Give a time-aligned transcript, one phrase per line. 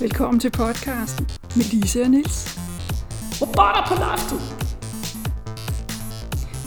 [0.00, 1.26] Velkommen til podcasten
[1.56, 2.58] med Lise og Nils.
[3.40, 4.40] Robotter på loftet!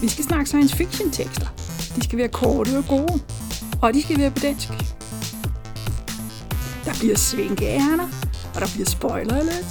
[0.02, 1.48] Vi skal snakke science fiction tekster.
[1.96, 3.24] De skal være korte og gode,
[3.82, 4.68] og de skal være på dansk.
[6.86, 8.08] Der bliver svinkeærner,
[8.56, 9.70] og der bliver spoiler alert.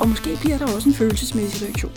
[0.00, 1.92] Og måske bliver der også en følelsesmæssig reaktion.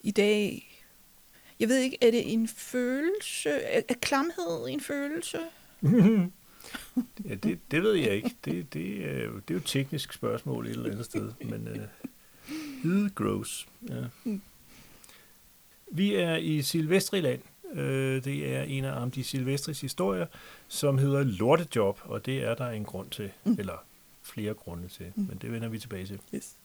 [0.00, 0.69] I dag,
[1.60, 5.38] jeg ved ikke, er det en følelse, er, er klamhed en følelse?
[7.28, 8.36] ja, det, det ved jeg ikke.
[8.44, 11.68] Det, det, er jo, det er jo et teknisk spørgsmål et eller andet sted, men
[12.84, 13.68] uh, it grows.
[13.88, 14.30] Ja.
[15.90, 17.40] Vi er i Silvestriland.
[17.72, 20.26] Uh, det er en af Amdi Silvestris historier,
[20.68, 23.56] som hedder Lortejob, og det er der en grund til, mm.
[23.58, 23.84] eller
[24.22, 25.26] flere grunde til, mm.
[25.28, 26.18] men det vender vi tilbage til.
[26.34, 26.56] Yes.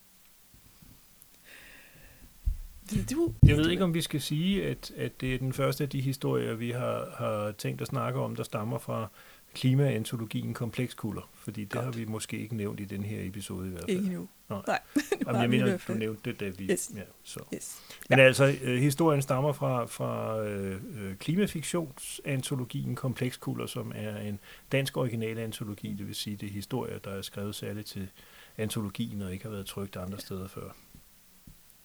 [3.11, 5.89] Du, jeg ved ikke, om vi skal sige, at, at det er den første af
[5.89, 9.07] de historier, vi har, har tænkt at snakke om, der stammer fra
[9.55, 11.85] klimaantologien Komplekskulder, fordi det Godt.
[11.85, 13.97] har vi måske ikke nævnt i den her episode i hvert fald.
[13.97, 14.27] Ikke nu.
[14.49, 14.61] Nej.
[14.67, 14.79] Nej
[15.27, 16.71] Jamen, jeg mener, du nævnte det, da vi...
[16.71, 16.91] Yes.
[16.95, 17.39] Ja, så.
[17.53, 17.81] Yes.
[18.09, 18.25] Men ja.
[18.25, 20.81] altså, øh, historien stammer fra, fra øh,
[21.17, 24.39] klimafiktionsantologien Komplekskulder, som er en
[24.71, 28.09] dansk original antologi, det vil sige, det er historier, der er skrevet særligt til
[28.57, 30.75] antologien og ikke har været trygt andre steder før.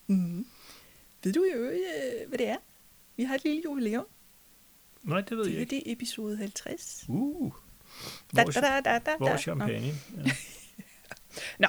[0.07, 0.47] Mm.
[1.23, 2.57] Ved du jo, øh, hvad det er?
[3.17, 4.07] Vi har et lille jubilæum.
[5.03, 5.71] Nej, det ved det jeg ikke.
[5.71, 7.05] Det er episode 50.
[7.09, 7.53] Uh.
[8.33, 9.95] Vores, da, da, da, da, vores champagne.
[10.17, 10.31] Ja.
[11.59, 11.67] Nå.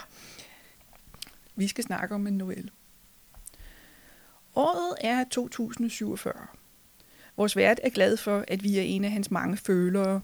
[1.55, 2.69] Vi skal snakke om en novelle.
[4.55, 6.33] Året er 2047.
[7.37, 10.21] Vores vært er glad for, at vi er en af hans mange følere.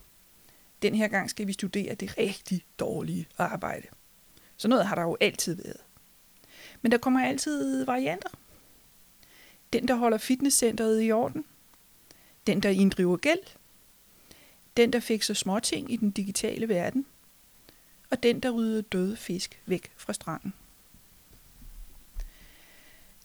[0.82, 3.88] Den her gang skal vi studere det rigtig dårlige arbejde.
[4.58, 5.82] Så noget har der jo altid været.
[6.82, 8.30] Men der kommer altid varianter.
[9.74, 11.46] Den, der holder fitnesscenteret i orden.
[12.48, 13.40] Den, der inddriver gæld.
[14.78, 17.06] Den, der fikser småting i den digitale verden.
[18.10, 20.54] Og den, der rydder døde fisk væk fra stranden.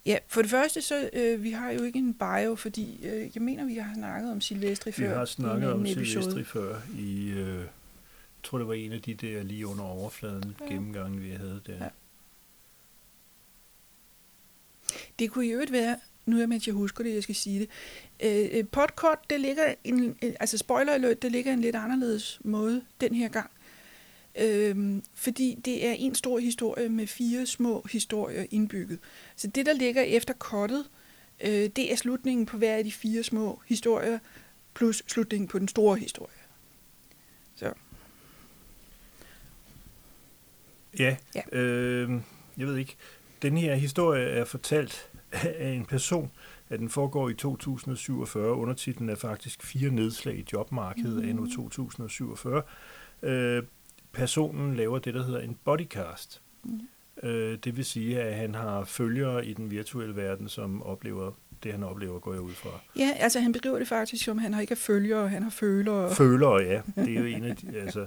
[0.06, 3.42] Ja, for det første, så øh, vi har jo ikke en bio, fordi øh, jeg
[3.42, 5.08] mener, vi har snakket om Silvestri før.
[5.08, 7.66] Vi har snakket om Silvestri før i, øh, jeg
[8.42, 10.64] tror det var en af de der lige under overfladen ja.
[10.64, 11.84] gennemgange, vi havde der.
[11.84, 11.88] Ja.
[15.18, 17.68] Det kunne jo ikke være, nu er mens jeg husker det, jeg skal sige det.
[18.22, 22.82] Øh, øh podcast, det ligger en, altså spoiler alert, det ligger en lidt anderledes måde
[23.00, 23.50] den her gang.
[24.38, 28.98] Øh, fordi det er en stor historie med fire små historier indbygget.
[29.36, 30.84] Så det, der ligger efter kottet,
[31.40, 34.18] øh, det er slutningen på hver af de fire små historier,
[34.74, 36.34] plus slutningen på den store historie.
[37.56, 37.72] Så.
[40.98, 41.58] Ja, ja.
[41.58, 42.20] Øh,
[42.58, 42.96] jeg ved ikke.
[43.42, 46.30] Den her historie er fortalt af en person,
[46.68, 48.52] at den foregår i 2047.
[48.54, 51.28] Undertitlen er faktisk fire nedslag i jobmarkedet mm.
[51.28, 52.62] anno 2047.
[53.22, 53.62] Øh,
[54.12, 56.42] personen laver det, der hedder en bodycast.
[56.64, 56.80] Mm.
[57.22, 61.32] Øh, det vil sige, at han har følgere i den virtuelle verden, som oplever
[61.62, 62.70] det, han oplever, går jeg ud fra.
[62.96, 66.14] Ja, altså han beskriver det faktisk som, han har ikke følgere, han har følere.
[66.14, 66.80] Følere, ja.
[66.96, 68.06] Det er jo en af de, altså,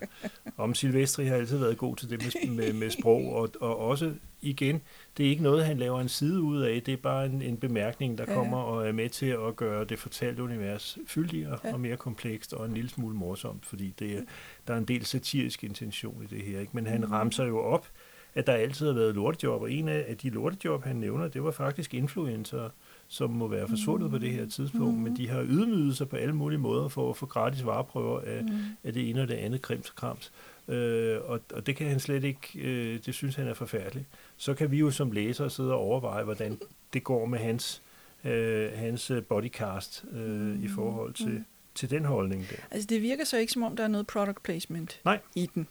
[0.57, 4.13] om Silvestri har altid været god til det med, med, med sprog, og, og også
[4.41, 4.81] igen,
[5.17, 7.57] det er ikke noget, han laver en side ud af, det er bare en, en
[7.57, 8.33] bemærkning, der ja.
[8.33, 11.73] kommer og er med til at gøre det fortalte univers fyldigere ja.
[11.73, 14.21] og mere komplekst og en lille smule morsomt, fordi det er,
[14.67, 16.59] der er en del satirisk intention i det her.
[16.59, 16.71] Ikke?
[16.73, 17.11] Men han mm.
[17.11, 17.87] ramser jo op,
[18.35, 21.51] at der altid har været lortejob, og en af de lortejob, han nævner, det var
[21.51, 22.69] faktisk influencer,
[23.07, 24.11] som må være forsvundet mm.
[24.11, 25.03] på det her tidspunkt, mm.
[25.03, 28.43] men de har ydmyget sig på alle mulige måder for at få gratis vareprøver af,
[28.43, 28.49] mm.
[28.83, 30.31] af det ene og det andet krims og krams.
[30.67, 34.05] Øh, og, og det kan han slet ikke, øh, det synes han er forfærdeligt.
[34.37, 36.59] Så kan vi jo som læsere sidde og overveje, hvordan
[36.93, 37.81] det går med hans,
[38.23, 40.63] øh, hans bodycast øh, mm.
[40.63, 41.45] i forhold til, mm.
[41.75, 42.55] til den holdning der.
[42.71, 45.19] Altså det virker så ikke som om, der er noget product placement Nej.
[45.35, 45.67] i den.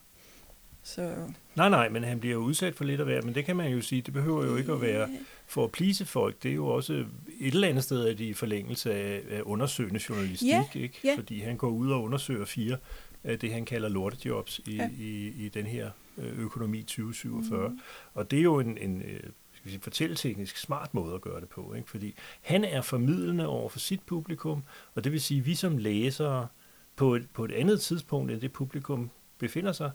[0.83, 1.15] Så...
[1.55, 3.71] Nej, nej, men han bliver jo udsat for lidt af hvert, men det kan man
[3.71, 5.09] jo sige, det behøver jo ikke at være
[5.47, 6.43] for at plise folk.
[6.43, 6.93] Det er jo også
[7.39, 10.99] et eller andet sted, at de i forlængelse af, af undersøgende journalistik, ja, ikke?
[11.03, 11.15] Ja.
[11.17, 12.77] fordi han går ud og undersøger fire
[13.23, 14.89] af det, han kalder lortejobs i, ja.
[14.99, 17.69] i, i den her øh, økonomi 2047.
[17.69, 17.79] Mm.
[18.13, 19.19] Og det er jo en, en øh,
[19.53, 21.89] skal vi sige, fortælleteknisk smart måde at gøre det på, ikke?
[21.89, 24.63] fordi han er formidlende over for sit publikum,
[24.95, 26.47] og det vil sige, at vi som læsere
[26.95, 29.91] på et, på et andet tidspunkt, end det publikum befinder sig,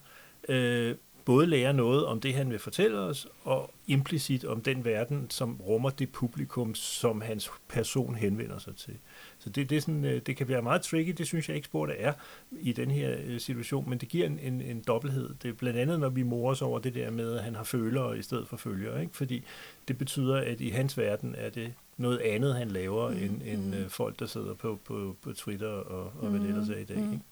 [0.49, 0.95] øh,
[1.31, 5.61] både lære noget om det, han vil fortælle os, og implicit om den verden, som
[5.61, 8.95] rummer det publikum, som hans person henvender sig til.
[9.39, 11.67] Så det, det, er sådan, øh, det kan være meget tricky, det synes jeg ikke
[11.67, 12.13] spor, er
[12.61, 15.35] i den her øh, situation, men det giver en, en, en dobbelthed.
[15.43, 17.65] Det er blandt andet, når vi morer os over det der med, at han har
[17.65, 19.17] følere i stedet for følgere, ikke?
[19.17, 19.45] fordi
[19.89, 23.17] det betyder, at i hans verden er det noget andet, han laver, mm.
[23.17, 23.91] end, end mm.
[23.91, 26.97] folk, der sidder på, på, på Twitter og, og hvad det ellers er i dag.
[26.97, 27.13] Mm.
[27.13, 27.25] Ikke?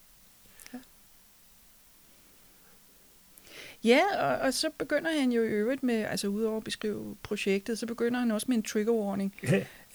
[3.85, 7.79] Ja, og, og så begynder han jo i øvrigt med, altså udover at beskrive projektet,
[7.79, 9.35] så begynder han også med en trigger warning,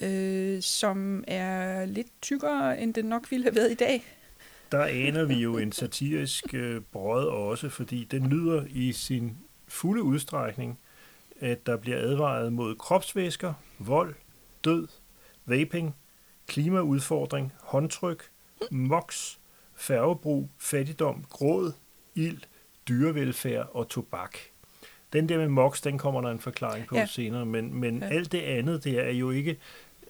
[0.02, 4.04] øh, som er lidt tykkere, end den nok ville have været i dag.
[4.72, 9.38] Der aner vi jo en satirisk øh, brød også, fordi den lyder i sin
[9.68, 10.80] fulde udstrækning,
[11.40, 14.16] at der bliver advaret mod kropsvæsker, vold,
[14.64, 14.88] død,
[15.46, 15.96] vaping,
[16.48, 18.30] klimaudfordring, håndtryk,
[18.72, 19.40] moks,
[19.76, 21.72] færgebrug, fattigdom, gråd,
[22.16, 22.40] ild,
[22.88, 24.38] dyrevelfærd og tobak.
[25.14, 27.06] Den der med moks, den kommer der en forklaring på Ja.
[27.06, 28.08] senere, men, men Ja.
[28.08, 29.58] alt det andet, det er jo ikke...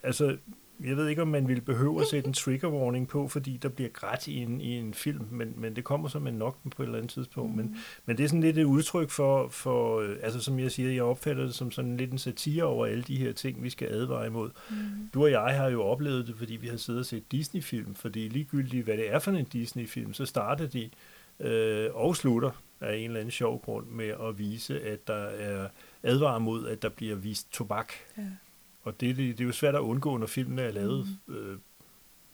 [0.03, 0.37] Altså,
[0.83, 3.69] jeg ved ikke, om man vil behøve at sætte en trigger warning på, fordi der
[3.69, 6.81] bliver grædt i en, i en film, men, men det kommer som en nok på
[6.83, 7.51] et eller andet tidspunkt.
[7.51, 7.57] Mm.
[7.57, 10.91] Men, men det er sådan lidt et udtryk for, for, øh, altså som jeg siger,
[10.91, 13.87] jeg opfatter det som sådan lidt en satire over alle de her ting, vi skal
[13.91, 14.49] advare imod.
[14.69, 14.75] Mm.
[15.13, 18.27] Du og jeg har jo oplevet det, fordi vi har siddet og set Disney-film, fordi
[18.27, 20.89] ligegyldigt, hvad det er for en Disney-film, så starter de
[21.39, 22.51] øh, og slutter
[22.81, 25.67] af en eller anden sjov grund med at vise, at der er
[26.03, 27.93] advaret mod, at der bliver vist tobak.
[28.17, 28.23] Ja.
[28.83, 31.57] Og det, det, det er jo svært at undgå, når filmene er lavet øh,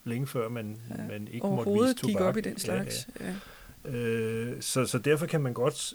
[0.03, 1.07] længe før man, Ja.
[1.07, 2.27] man ikke måtte vise kigge tobak.
[2.29, 3.07] op i den slags.
[3.19, 3.35] Ja, ja.
[3.85, 3.97] Ja.
[3.97, 5.93] Øh, så, så derfor kan man godt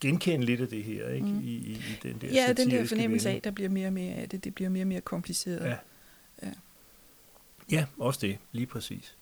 [0.00, 1.26] genkende lidt af det her, ikke?
[1.26, 1.32] Mm.
[1.32, 1.40] Mm.
[1.40, 4.14] I, i, i den der ja, den der fornemmelse af, der bliver mere og mere
[4.14, 4.44] af det.
[4.44, 5.64] Det bliver mere og mere kompliceret.
[5.66, 5.76] Ja.
[6.42, 6.52] Ja.
[7.70, 9.16] Ja, også det, lige præcis.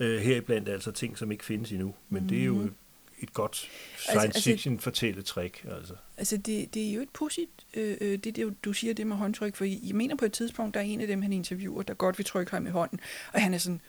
[0.00, 2.28] Øh, heriblandt altså ting, som ikke findes endnu, men mm.
[2.28, 2.74] det er jo Mhm.
[3.20, 3.50] et godt
[3.92, 5.64] Altså- science altså- fiction fortælletrik.
[5.78, 5.94] Altså.
[6.16, 9.16] Altså, det, det er jo et pudsigt, øh, øh, det, det, du siger det med
[9.16, 11.94] håndtryk, for jeg mener på et tidspunkt, der er en af dem, han interviewer, der
[11.94, 13.00] godt vil trykke ham i hånden,
[13.32, 13.80] og han er sådan,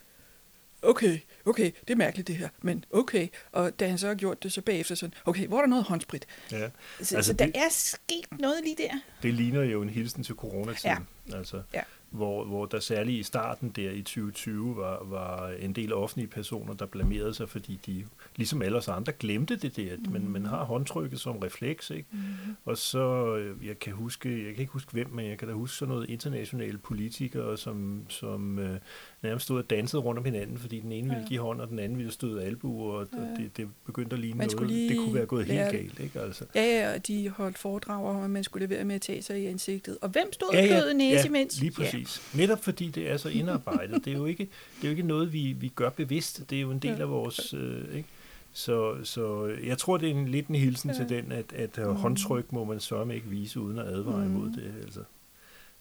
[0.81, 4.43] okay, okay, det er mærkeligt det her, men okay, og da han så har gjort
[4.43, 6.25] det, så bagefter sådan, okay, hvor er der noget håndsprit?
[6.51, 6.57] Ja.
[6.57, 6.63] Så,
[6.99, 8.99] altså, Altså, så der det- er sket noget lige der.
[9.23, 11.07] Det ligner jo en hilsen til coronatiden.
[11.29, 11.37] Ja.
[11.37, 11.81] Altså, Ja.
[12.11, 16.73] Hvor, hvor der særligt i starten der i 2020 var, var en del offentlige personer,
[16.73, 18.05] der blamerede sig, fordi de,
[18.35, 19.97] ligesom alle os andre, glemte det der.
[19.97, 20.11] Mm.
[20.11, 22.09] Men man har håndtrykket som refleks, ikke?
[22.11, 22.19] Mm.
[22.65, 25.53] Og så, øh, jeg kan huske, jeg kan ikke huske hvem, men jeg kan da
[25.53, 28.79] huske sådan noget internationale politikere, som, som øh,
[29.23, 31.79] nærmest stod og dansede rundt om hinanden, fordi den ene ville give hånd, og den
[31.79, 33.17] anden ville støde albu, og, Ja.
[33.21, 34.69] og det, det begyndte at ligne Man noget.
[34.71, 36.19] lige Det kunne være gået lære helt galt, ikke?
[36.19, 36.45] Altså.
[36.55, 39.21] Ja, ja, og de holdt foredrag om, at man skulle lade være med at tage
[39.21, 39.97] sig i ansigtet.
[40.01, 41.59] Og hvem stod og Ja, ja, kløede næse ja, imens?
[41.61, 42.21] lige præcis.
[42.33, 42.39] Ja.
[42.39, 44.05] Netop fordi det er så indarbejdet.
[44.05, 44.43] det, er jo ikke,
[44.77, 46.49] det er jo ikke noget, vi, vi gør bevidst.
[46.49, 47.01] Det er jo en del Ja.
[47.01, 47.53] af vores...
[47.53, 48.09] Øh, ikke?
[48.53, 50.95] Så, så jeg tror, det er en lidt en hilsen Ja.
[50.95, 51.95] til den, at, at Mm.
[51.95, 54.35] håndtryk må man sørge ikke vise, uden at advare Mm.
[54.35, 54.73] imod det.
[54.83, 54.99] Altså.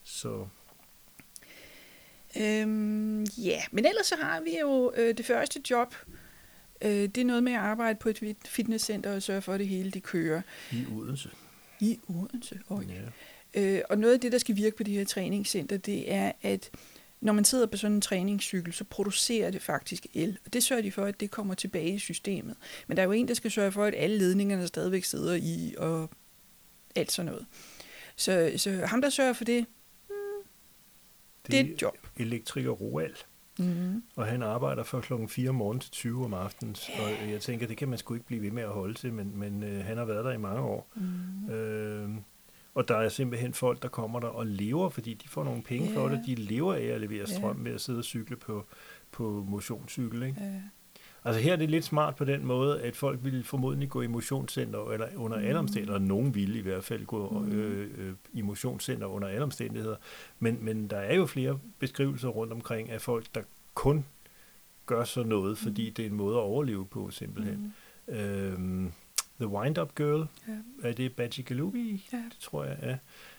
[0.04, 0.46] Så
[2.36, 5.94] Øhm, ja, men ellers så har vi jo øh, det første job.
[6.82, 9.60] Øh, det er noget med at arbejde på et fit- fitnesscenter og sørge for, at
[9.60, 10.42] det hele det kører
[10.72, 11.30] i Odense.
[11.80, 12.60] i Odense.
[12.68, 12.84] Oj.
[13.54, 13.60] Ja.
[13.62, 16.70] Øh, og noget af det, der skal virke på de her træningscenter, det er, at
[17.20, 20.38] når man sidder på sådan en træningscykel, så producerer det faktisk el.
[20.46, 22.56] Og det sørger de for, at det kommer tilbage i systemet.
[22.86, 25.74] Men der er jo en, der skal sørge for, at alle ledningerne stadigvæk sidder i,
[25.78, 26.10] og
[26.94, 27.46] alt sådan noget.
[28.16, 29.66] Så, så ham, der sørger for det,
[31.50, 31.98] det er et job.
[32.16, 33.14] elektriker Roald,
[33.58, 34.02] Mm-hmm.
[34.16, 36.76] og han arbejder fra klokken 4 om morgenen til 20 om aftenen.
[37.02, 39.32] Og jeg tænker, det kan man sgu ikke blive ved med at holde til, men,
[39.38, 40.88] men øh, han har været der i mange år.
[40.96, 41.50] Mm.
[41.54, 42.10] Øh,
[42.74, 45.94] og der er simpelthen folk, der kommer der og lever, fordi de får nogle penge
[45.94, 46.14] for Ja.
[46.16, 46.22] det.
[46.26, 48.66] De lever af at levere strøm ved at sidde og cykle på,
[49.12, 50.22] på motionscykel.
[50.22, 50.40] Ikke?
[50.40, 50.60] Ja.
[51.24, 54.06] Altså her er det lidt smart på den måde, at folk ville formodentlig gå i
[54.06, 55.44] motionscenter, eller under Mm.
[55.44, 59.42] alle omstændigheder, eller nogen ville i hvert fald gå øh, øh, i motionscenter under alle
[59.42, 59.96] omstændigheder.
[60.38, 63.40] Men, men der er jo flere beskrivelser rundt omkring af folk, der
[63.74, 64.04] kun
[64.86, 65.94] gør sådan noget, fordi Mm.
[65.94, 67.74] det er en måde at overleve på simpelthen.
[68.08, 68.14] Mm.
[68.14, 68.92] Øhm,
[69.40, 70.88] The Wind-Up Girl, Ja.
[70.88, 72.08] er det Badgie Galubi?
[72.12, 72.16] Ja.
[72.16, 72.96] Det tror jeg, ja.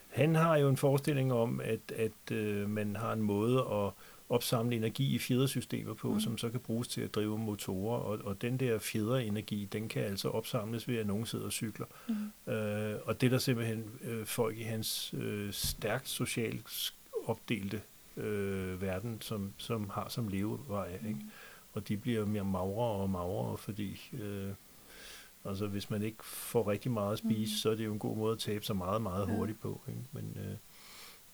[0.10, 3.92] Han har jo en forestilling om, at, at øh, man har en måde at
[4.32, 6.14] opsamle energi i fjedersystemer på, Mm.
[6.14, 6.20] mm.
[6.20, 10.04] som så kan bruges til at drive motorer, og, og den der fjederenergi, den kan
[10.04, 11.86] altså opsamles ved, at nogen sidder og cykler.
[12.08, 12.54] Mm.
[12.54, 16.94] Øh, og det er der simpelthen øh, folk i hans øh, stærkt socialt
[17.26, 17.82] opdelte
[18.18, 20.94] øh, verden, som, som har som levevej.
[21.08, 21.20] Ikke?
[21.74, 24.50] Og de bliver mere magrere og magrere, fordi øh,
[25.46, 27.58] altså, hvis man ikke får rigtig meget at spise, Mm.
[27.58, 29.34] så er det jo en god måde at tabe sig meget, meget Ja.
[29.36, 29.82] hurtigt på.
[29.88, 30.00] Ikke?
[30.12, 30.38] Men,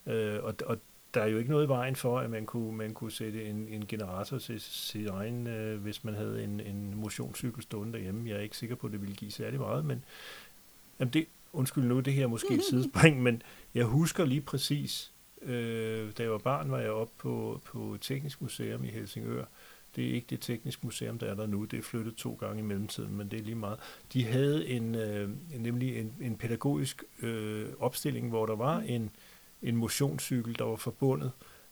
[0.06, 0.78] øh, øh, og, og
[1.14, 3.68] der er jo ikke noget i vejen for, at man kunne, man kunne sætte en,
[3.68, 8.28] en generator til sin egen, øh, hvis man havde en, en motionscykel stående derhjemme.
[8.28, 10.04] Jeg er ikke sikker på, at det ville give særlig meget, men
[11.00, 13.42] jamen det, undskyld nu, det her er måske et sidespring, men
[13.74, 15.12] jeg husker lige præcis,
[15.42, 19.44] øh, da jeg var barn, var jeg oppe på, på Teknisk Museum i Helsingør.
[19.96, 21.64] Det er ikke det tekniske museum, der er der nu.
[21.64, 23.78] Det er flyttet to gange i mellemtiden, men det er lige meget.
[24.12, 29.10] De havde en, øh, nemlig en, en pædagogisk øh, opstilling, hvor der var en,
[29.62, 31.30] en motionscykel, der var forbundet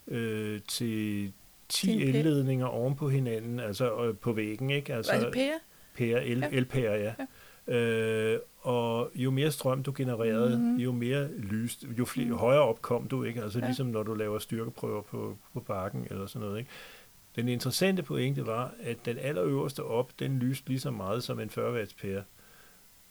[0.09, 1.33] øh, til
[1.69, 4.95] 10 Til en pæ- elledninger oven på hinanden, altså øh, på væggen, ikke?
[4.95, 5.53] Altså, Altså, altså Per?
[5.97, 6.49] pære, el, Ja.
[6.53, 7.15] elpærer, ja.
[7.19, 7.75] Ja.
[7.75, 10.77] Øh, og jo mere strøm du genererede, mm-hmm.
[10.77, 12.35] jo mere lyst, jo flere, mm.
[12.37, 13.43] højere op kom du, ikke?
[13.43, 13.65] Altså ja.
[13.65, 16.71] ligesom når du laver styrkeprøver på, på bakken eller sådan noget, ikke?
[17.37, 21.51] Den interessante pointe var, at den allerøverste op, den lyste lige så meget som en
[21.51, 22.23] 40 watts pære.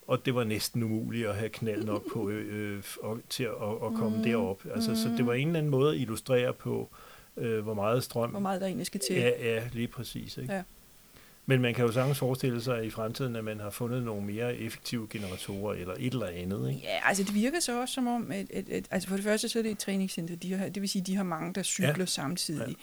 [0.07, 2.83] Og det var næsten umuligt at have knald nok på øh, øh,
[3.29, 3.51] til at,
[3.85, 4.24] at komme mm.
[4.24, 4.62] derop.
[4.74, 4.95] Altså, mm.
[4.95, 6.89] Så det var en eller anden måde at illustrere på,
[7.38, 8.29] øh, hvor meget strøm...
[8.29, 9.15] Hvor meget der egentlig skal til.
[9.15, 10.38] Ja, ja lige præcis.
[10.38, 10.53] Ikke?
[10.53, 10.62] Ja.
[11.45, 14.55] Men man kan jo sagtens forestille sig i fremtiden, at man har fundet nogle mere
[14.55, 16.69] effektive generatorer eller et eller andet.
[16.69, 16.81] Ikke?
[16.83, 19.50] Ja, altså det virker så også som om, at, at, at altså for det første
[19.50, 21.95] så er det et træningscenter, de har, det vil sige, de har mange, der cykler
[21.97, 22.05] ja.
[22.05, 22.67] samtidig.
[22.67, 22.74] Ja.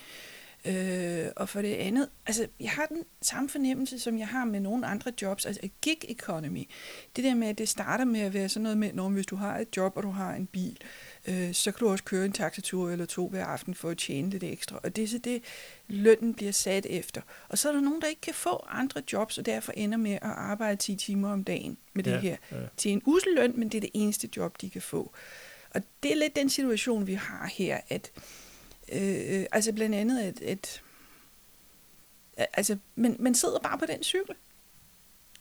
[0.65, 4.61] Øh, og for det andet, altså jeg har den samme fornemmelse, som jeg har med
[4.61, 6.69] nogle andre jobs, altså gig economy.
[7.17, 9.37] Det der med, at det starter med at være sådan noget med, når hvis du
[9.37, 10.79] har et job, og du har en bil,
[11.29, 14.31] øh, så kan du også køre en taxatur eller to hver aften for at tjene
[14.31, 14.81] lidt ekstra.
[14.83, 15.43] Og det er så det,
[15.89, 17.21] lønnen bliver sat efter.
[17.49, 20.13] Og så er der nogen, der ikke kan få andre jobs, og derfor ender med
[20.13, 22.37] at arbejde 10 timer om dagen med det ja, her.
[22.53, 22.57] Ja.
[22.77, 25.13] Til en usel løn, men det er det eneste job, de kan få.
[25.71, 28.11] Og det er lidt den situation, vi har her, at
[28.93, 30.83] Øh, øh, altså blandt andet, at, at
[32.37, 34.35] altså, men man sidder bare på den cykel.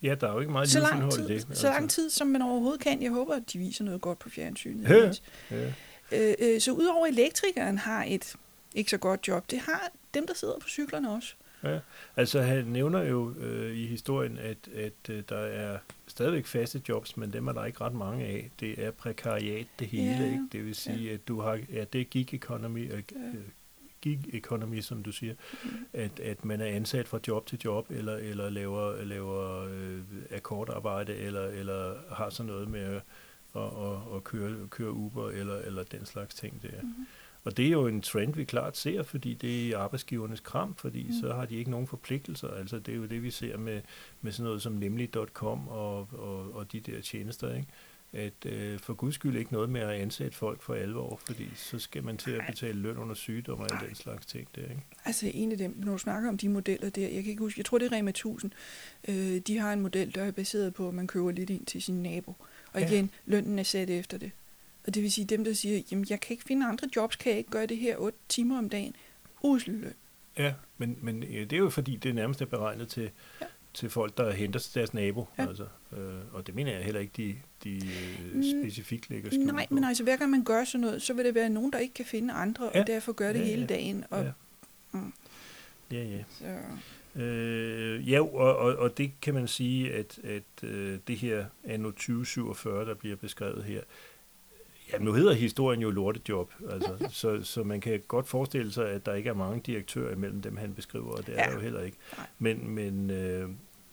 [0.02, 1.48] Ja, der er jo ikke meget så lang tid, i det.
[1.58, 3.02] Så lang tid, som man overhovedet kan.
[3.02, 4.90] Jeg håber, at de viser noget godt på fjernsynet.
[4.90, 5.12] Ja,
[5.52, 5.74] ja.
[6.12, 8.36] Øh, øh, så udover elektrikeren har et
[8.76, 11.34] ikke så godt job, det har dem, der sidder på cyklerne også.
[11.64, 11.80] Ja,
[12.16, 15.78] altså han nævner jo øh, i historien, at, at øh, der er
[16.08, 18.52] stadigvæk faste jobs, men dem er der ikke ret mange af.
[18.60, 20.48] Det er prekariat det hele, ja, ikke?
[20.52, 21.14] Det vil sige, ja.
[21.14, 23.18] at du har, ja, det er gig economy, øh, ja.
[24.02, 25.70] gig economy, som du siger, mm.
[25.94, 30.00] at, at man er ansat fra job til job, eller, eller laver, laver øh,
[30.32, 33.02] akkordarbejde, eller, eller har sådan noget med at,
[33.56, 36.82] at, at, at køre, køre Uber, eller, eller den slags ting der.
[36.82, 37.08] Mm.
[37.44, 41.04] Og det er jo en trend, vi klart ser, fordi det er arbejdsgivernes kram, fordi
[41.04, 41.14] mm.
[41.22, 42.48] så har de ikke nogen forpligtelser.
[42.48, 43.82] Altså det er jo det, vi ser med,
[44.22, 47.68] med sådan noget som nemlig.com og, og, og de der tjenester, ikke?
[48.14, 51.80] at øh, for guds skyld ikke noget med at ansætte folk for alvor, fordi så
[51.80, 54.82] skal man til at betale løn under sygdom og den slags ting der, ikke?
[55.06, 57.60] Altså en af dem, når du snakker om de modeller der, jeg kan ikke huske,
[57.60, 58.52] jeg tror det er Rema 1000,
[59.08, 61.82] øh, de har en model, der er baseret på, at man køber lidt ind til
[61.82, 62.36] sin nabo.
[62.74, 63.32] Og igen, ja.
[63.32, 64.32] lønnen er sat efter det.
[64.88, 67.30] Og det vil sige, dem, der siger, jamen jeg kan ikke finde andre jobs, kan
[67.30, 68.96] jeg ikke gøre det her 8 timer om dagen.
[69.44, 69.94] Usel løn.
[70.38, 73.10] Ja, men, men det er jo fordi, det nærmest er beregnet til,
[73.42, 73.46] ja.
[73.74, 75.28] til folk, der henter til deres nabo.
[75.38, 75.48] Ja.
[75.48, 76.00] Altså, øh,
[76.34, 79.74] og det mener jeg heller ikke, de, de øh, mm, specifikt lægger skjul Nej, på.
[79.74, 81.94] men altså hver gang man gør sådan noget, så vil det være nogen, der ikke
[81.94, 82.82] kan finde andre, ja.
[82.82, 83.68] og derfor gør det ja, hele ja.
[83.68, 84.04] dagen.
[84.10, 84.32] Og, ja.
[84.92, 85.14] Mm.
[85.92, 86.24] ja, ja.
[86.30, 86.46] Så.
[87.16, 91.92] Øh, ja, og, og, og det kan man sige, at, at øh, det her anno
[91.92, 93.82] 2047, der bliver beskrevet her,
[94.94, 99.06] Ja, nu hedder historien jo lortejob, altså, så, så man kan godt forestille sig, at
[99.06, 101.50] der ikke er mange direktører imellem dem, han beskriver, og det er ja.
[101.50, 101.98] der jo heller ikke.
[102.40, 103.50] Men, men, øh,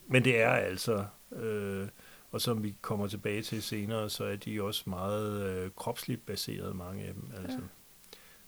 [0.07, 1.89] men det er altså, øh,
[2.31, 6.77] og som vi kommer tilbage til senere, så er de også meget øh, kropsligt baseret,
[6.77, 7.31] mange af dem.
[7.43, 7.59] Altså.
[7.59, 7.65] Ja.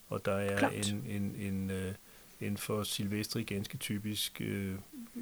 [0.09, 1.95] Og der er en, en, en, øh,
[2.41, 4.75] en for Silvestri ganske typisk øh,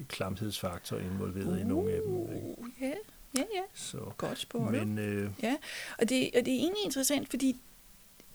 [0.08, 2.22] klamhedsfaktor involveret uh, i nogle af dem.
[2.22, 2.56] Ikke?
[2.82, 2.96] Yeah.
[3.38, 3.62] Ja, ja.
[3.74, 4.72] Så, Godt spurgt.
[4.72, 5.56] Men, øh, ja,
[5.98, 7.56] og det, og det er egentlig interessant, fordi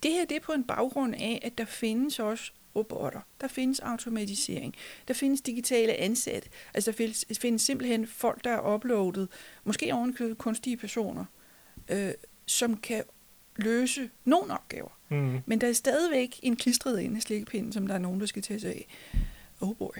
[0.03, 3.79] det her det er på en baggrund af, at der findes også robotter, der findes
[3.79, 4.75] automatisering,
[5.07, 9.27] der findes digitale ansat, altså der findes, findes simpelthen folk, der er uploadet,
[9.63, 11.25] måske ovenkøbet kunstige personer,
[11.89, 12.11] øh,
[12.45, 13.03] som kan
[13.55, 14.99] løse nogle opgaver.
[15.09, 15.39] Mm.
[15.45, 18.41] Men der er stadigvæk en klistret ind i slikkepinden, som der er nogen, der skal
[18.41, 18.87] tage sig af.
[19.61, 19.97] Oh boy.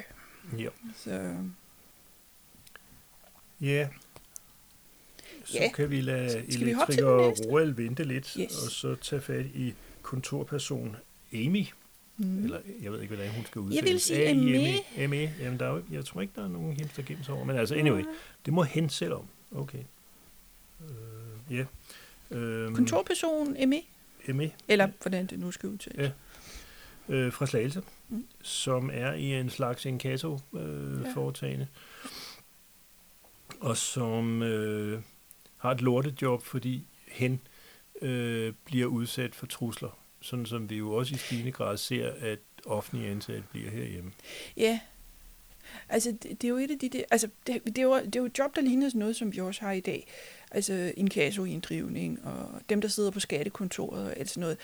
[0.57, 0.69] Ja.
[0.95, 1.35] Så.
[3.61, 3.87] Ja,
[5.43, 5.71] så ja.
[5.71, 8.63] kan vi lade elektriker Roald vente lidt, yes.
[8.63, 10.95] og så tage fat i kontorperson
[11.33, 11.65] Amy.
[12.17, 12.43] Mm.
[12.43, 13.85] Eller jeg ved ikke, hvordan hun skal udtale.
[13.85, 15.03] Jeg vil sige Amy.
[15.03, 15.29] Amy.
[15.39, 17.43] Jamen, der er jeg tror ikke, der er nogen hint, der gemmer sig over.
[17.43, 18.03] Men altså, anyway,
[18.45, 19.25] det må hente selv om.
[19.55, 19.83] Okay.
[20.81, 21.65] Øh, ja.
[22.31, 23.79] Øhm, Kontorperson Amy.
[24.29, 24.49] Amy.
[24.67, 26.11] Eller hvordan det nu skal udtales.
[27.09, 27.15] Ja.
[27.15, 28.25] Øh, fra Slagelse, mm.
[28.41, 31.67] som er i en slags inkasso-foretagende.
[32.03, 32.09] Øh,
[33.61, 33.67] ja.
[33.67, 34.43] Og som...
[34.43, 35.01] Øh,
[35.63, 37.39] har et lortejob, fordi hen
[38.01, 39.97] øh, bliver udsat for trusler.
[40.21, 44.11] Sådan som vi jo også i stigende grad ser, at offentlige ansatte bliver herhjemme.
[44.57, 44.79] Ja,
[45.89, 48.15] altså det, det er jo et af de der, altså det, det, er jo, det
[48.15, 50.07] er jo et job, der ligner sådan noget, som vi også har i dag.
[50.51, 51.09] Altså en
[51.47, 54.57] inddrivning og dem, der sidder på skattekontoret og alt sådan noget,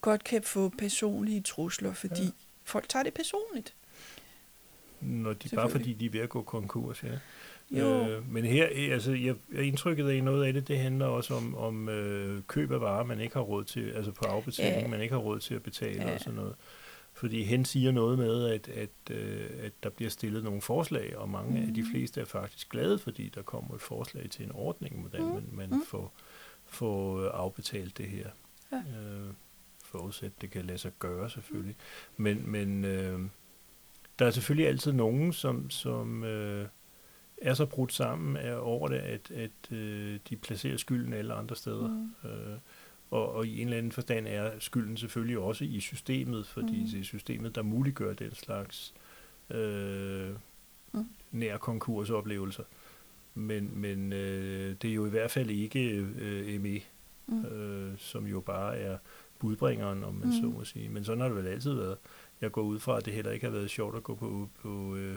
[0.00, 2.30] godt kan få personlige trusler, fordi ja.
[2.64, 3.74] folk tager det personligt.
[5.00, 7.18] Når de, bare fordi de er ved at gå konkurs, ja.
[7.72, 8.08] Jo.
[8.08, 11.54] Øh, men her, altså, jeg, jeg indtrykket af noget af det, det handler også om,
[11.54, 14.88] om øh, køb af varer, man ikke har råd til, altså på afbetaling, ja.
[14.88, 16.14] man ikke har råd til at betale ja.
[16.14, 16.54] og sådan noget.
[17.14, 21.28] Fordi hen siger noget med, at, at, øh, at der bliver stillet nogle forslag, og
[21.28, 21.68] mange mm.
[21.68, 21.88] af de Mm.
[21.90, 25.32] fleste er faktisk glade, fordi der kommer et forslag til en ordning, hvordan Mm.
[25.34, 25.82] man, man Mm.
[25.86, 26.12] får,
[26.66, 28.26] får øh, afbetalt det her.
[28.72, 28.76] Ja.
[28.76, 29.32] Øh,
[29.84, 31.76] forudsat det kan lade sig gøre selvfølgelig.
[32.16, 33.20] Men, men øh,
[34.18, 36.66] der er selvfølgelig altid nogen, som, som øh,
[37.42, 41.88] er så brudt sammen over det, at, at øh, de placerer skylden alle andre steder.
[41.88, 42.30] Mm.
[42.30, 42.56] Øh,
[43.10, 46.86] og, og i en eller anden forstand er skylden selvfølgelig også i systemet, fordi Mm.
[46.88, 48.94] det er systemet, der muliggør den slags
[49.50, 50.30] øh,
[50.94, 51.06] Mm.
[51.30, 52.62] nær konkursoplevelser.
[53.34, 56.80] Men, men øh, det er jo i hvert fald ikke øh, ME,
[57.26, 57.44] Mm.
[57.44, 58.98] øh, som jo bare er
[59.38, 60.32] budbringeren, om man mm.
[60.34, 60.88] så må sige.
[60.88, 61.96] Men sådan har det vel altid været.
[62.40, 64.96] Jeg går ud fra, at det heller ikke har været sjovt at gå, på, på,
[64.96, 65.16] øh,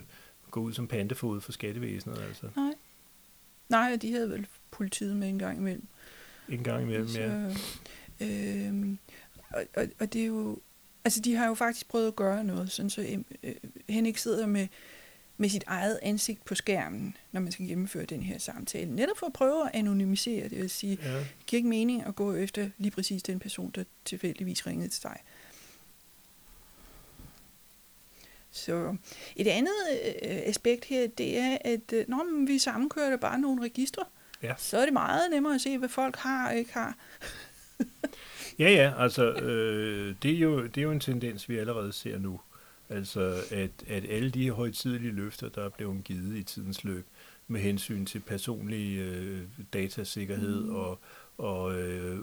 [0.52, 2.48] gå ud som pantefod for skattevæsenet, altså.
[2.56, 2.74] Nej.
[3.70, 5.88] Nej, og de havde vel politiet med en gang imellem.
[6.50, 7.54] En gang imellem, ja.
[7.54, 7.60] Så,
[8.22, 8.98] øhm,
[9.50, 10.60] og, og, og det er jo...
[11.06, 13.56] Altså, de har jo faktisk prøvet at gøre noget, sådan så øh, øh,
[13.90, 14.68] Henrik sidder med,
[15.38, 18.96] med sit eget ansigt på skærmen, når man skal gennemføre den her samtale.
[18.96, 21.16] Netop for at prøve at anonymisere, det vil sige, ja.
[21.18, 25.04] det giver ikke mening at gå efter lige præcis den person, der tilfældigvis ringede til
[25.04, 25.18] dig.
[28.56, 28.96] Så
[29.36, 33.64] et andet øh, aspekt her, det er, at øh, når man vi sammenkører bare nogle
[33.64, 34.04] registre,
[34.44, 34.54] Ja.
[34.58, 36.96] så er det meget nemmere at se, hvad folk har og ikke har.
[38.60, 42.18] Ja, ja, altså øh, det, er jo, det er jo en tendens, vi allerede ser
[42.20, 42.40] nu.
[42.90, 47.06] Altså at, at alle de højtidelige løfter, der er blevet givet i tidens løb
[47.48, 49.42] med hensyn til personlig øh,
[49.74, 50.76] datasikkerhed mm.
[50.76, 51.00] og,
[51.38, 52.18] og øh,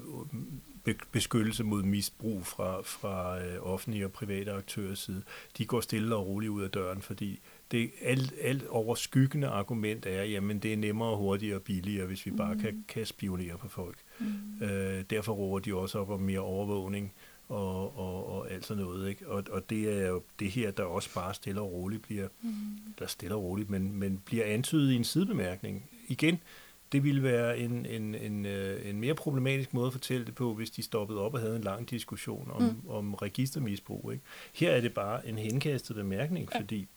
[0.84, 5.22] be- beskyttelse mod misbrug fra, fra øh, offentlige og private aktørers side,
[5.58, 7.40] de går stille og roligt ud af døren, fordi
[7.70, 12.30] det alt, alt overskyggende argument er, jamen det er nemmere, hurtigere og billigere, hvis vi
[12.30, 12.60] bare Mm.
[12.60, 13.96] kan, kan spionere på folk.
[14.18, 14.62] Mm.
[14.66, 17.12] Øh, derfor råber de også op om mere overvågning
[17.48, 19.08] og, og, og alt sådan noget.
[19.08, 19.28] Ikke?
[19.28, 22.50] Og, og det er jo det her, der også bare stille og roligt bliver, Mm.
[22.98, 25.90] der stille og roligt, men, men bliver antydet i en sidebemærkning.
[26.08, 26.40] Igen,
[26.92, 30.54] det ville være en, en, en, øh, en mere problematisk måde at fortælle det på,
[30.54, 32.68] hvis de stoppede op og havde en lang diskussion om, Mm.
[32.68, 32.88] mm.
[32.88, 34.12] om registermisbrug.
[34.12, 34.24] Ikke?
[34.54, 36.60] Her er det bare en henkastet bemærkning, Ja.
[36.60, 36.88] fordi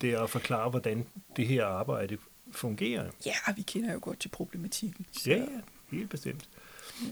[0.00, 1.06] det er at forklare, hvordan
[1.36, 2.18] det her arbejde
[2.50, 3.10] fungerer.
[3.26, 5.06] Ja, vi kender jo godt til problematikken.
[5.12, 5.44] Så, Ja,
[5.90, 6.48] helt bestemt.
[7.02, 7.06] Ja.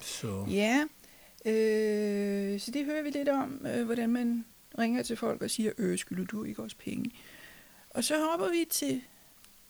[0.00, 0.46] Så.
[0.50, 0.84] ja
[1.50, 4.44] øh, så det hører vi lidt om, øh, hvordan man
[4.78, 7.10] ringer til folk og siger, øh, skylder du ikke også penge?
[7.90, 9.02] Og så hopper vi til...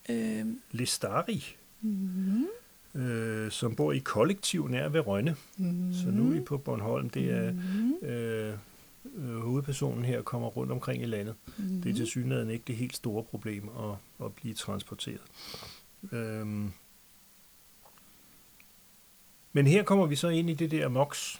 [0.08, 1.44] Øh, Lestari,
[1.80, 2.46] mm,
[3.00, 5.36] øh, som bor i kollektiv nær ved Rønne.
[5.56, 7.10] mm, Så nu er vi på Bornholm.
[7.10, 8.54] Det er mm, øh,
[9.16, 11.34] øh, hovedpersonen her kommer rundt omkring i landet.
[11.58, 15.20] mm, Det er til synligheden ikke det helt store problem at, at blive transporteret.
[16.12, 16.72] Øhm.
[19.52, 21.36] Men her kommer vi så ind i det der MOX,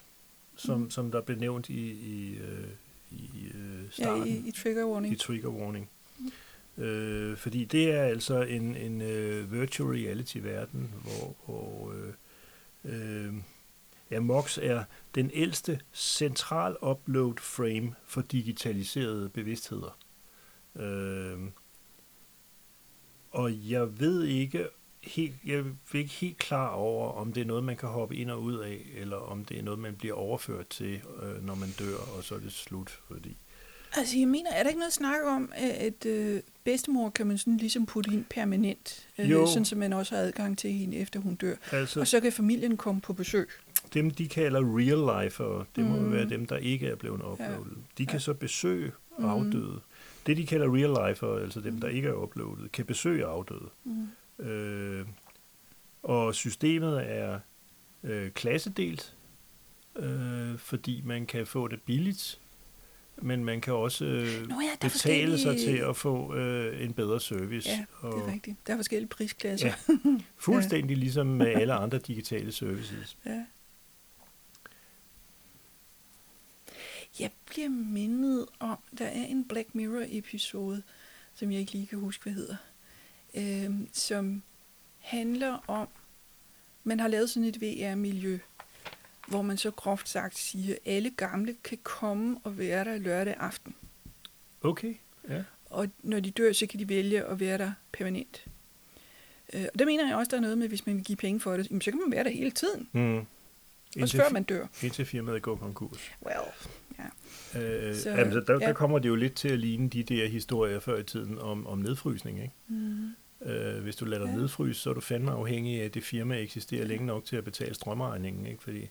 [0.55, 0.89] som, Mhm.
[0.89, 2.67] som der blev nævnt i, i, øh,
[3.11, 4.27] i øh, Ja, starten.
[4.27, 5.13] i, i trigger warning.
[5.13, 5.89] i trigger warning.
[6.77, 12.13] Øh, fordi det er altså en, en uh, virtual reality-verden, hvor, hvor øh,
[12.85, 13.33] øh,
[14.11, 14.83] ja, MOX er
[15.15, 19.97] den ældste central upload frame for digitaliserede bevidstheder.
[20.75, 21.39] Øh,
[23.31, 24.67] og jeg ved ikke
[25.03, 28.31] helt, jeg er ikke helt klar over, om det er noget, man kan hoppe ind
[28.31, 31.69] og ud af, eller om det er noget, man bliver overført til, øh, når man
[31.79, 33.37] dør, og så er det slut, fordi
[33.97, 37.57] Altså, jeg mener, er der ikke noget snak om, at øh, bedstemor kan man sådan
[37.57, 39.47] ligesom putte ind permanent, øh, Jo.
[39.47, 41.55] sådan så man også har adgang til hende, efter hun dør.
[41.71, 43.49] altså, Og så kan familien komme på besøg.
[43.93, 46.03] Dem, de kalder real life, og det må Mm.
[46.03, 46.11] mm.
[46.11, 47.77] være dem, der ikke er blevet uploadet.
[47.97, 48.19] De kan Ja.
[48.19, 49.25] så besøge Mm.
[49.25, 49.79] afdøde.
[50.25, 53.69] Det, de kalder real life, altså dem, der ikke er uploadet, kan besøge afdøde.
[53.83, 54.45] Mm.
[54.45, 55.05] Øh,
[56.03, 57.39] og systemet er
[58.03, 59.15] øh, klassedelt,
[59.95, 62.39] øh, fordi man kan få det billigt,
[63.21, 66.93] men man kan også øh, Nå ja, betale sig forskellige- til at få øh, en
[66.93, 67.69] bedre service.
[67.69, 68.57] Ja, og Det er rigtigt.
[68.67, 69.67] Der er forskellige prisklasser.
[70.05, 70.17] Ja.
[70.37, 73.17] fuldstændig ligesom med alle andre digitale services.
[73.25, 73.43] Ja.
[77.19, 80.83] Jeg bliver mindet om, der er en Black Mirror-episode,
[81.33, 82.55] som jeg ikke lige kan huske, hvad hedder,
[83.33, 84.43] øhm, som
[84.99, 85.87] handler om,
[86.83, 88.39] man har lavet sådan et VR-miljø,
[89.27, 93.35] hvor man så groft sagt siger, at alle gamle kan komme og være der lørdag
[93.39, 93.75] aften.
[94.61, 94.93] Okay,
[95.29, 95.43] ja.
[95.65, 98.45] Og når de dør, så kan de vælge at være der permanent.
[99.53, 101.39] Øh, og der mener jeg også, der er noget med, hvis man vil give penge
[101.39, 102.89] for det, jamen, så kan man være der hele tiden.
[102.91, 103.17] Mm.
[103.17, 103.25] Også
[103.99, 104.67] Indtil, før man dør.
[104.83, 106.11] indtil firmaet går konkurs.
[106.25, 106.39] Well,
[107.55, 108.67] Øh, Så, så, altså, der, ja.
[108.67, 111.67] der kommer det jo lidt til at ligne de der historier før i tiden om,
[111.67, 112.41] om nedfrysning.
[112.41, 112.53] Ikke?
[112.67, 113.09] mm,
[113.45, 114.37] Øh, hvis du lader dig Ja.
[114.39, 117.43] nedfryse, så er du fandme afhængig af, at det firma eksisterer længe nok til at
[117.43, 118.45] betale strømregningen.
[118.45, 118.63] Ikke?
[118.63, 118.89] Fordi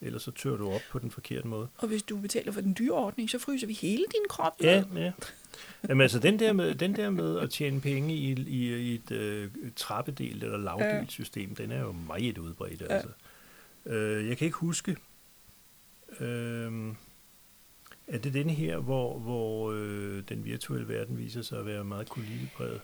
[0.00, 1.68] ellers så tør du op på den forkerte måde.
[1.78, 4.52] Og hvis du betaler for den dyre ordning, så fryser vi hele din krop.
[4.62, 5.12] Ja, ja.
[5.88, 9.10] Jamen altså, den der med, den der med at tjene penge i, i, i et
[9.10, 12.82] øh, trappedel eller lavdelt system, den er jo meget udbredt.
[12.90, 13.08] Altså.
[13.86, 14.96] Øh, jeg kan ikke huske,
[16.20, 16.72] øh,
[18.06, 22.08] er det den her, hvor, hvor øh, den virtuelle verden viser sig at være meget
[22.08, 22.80] kolonipræget?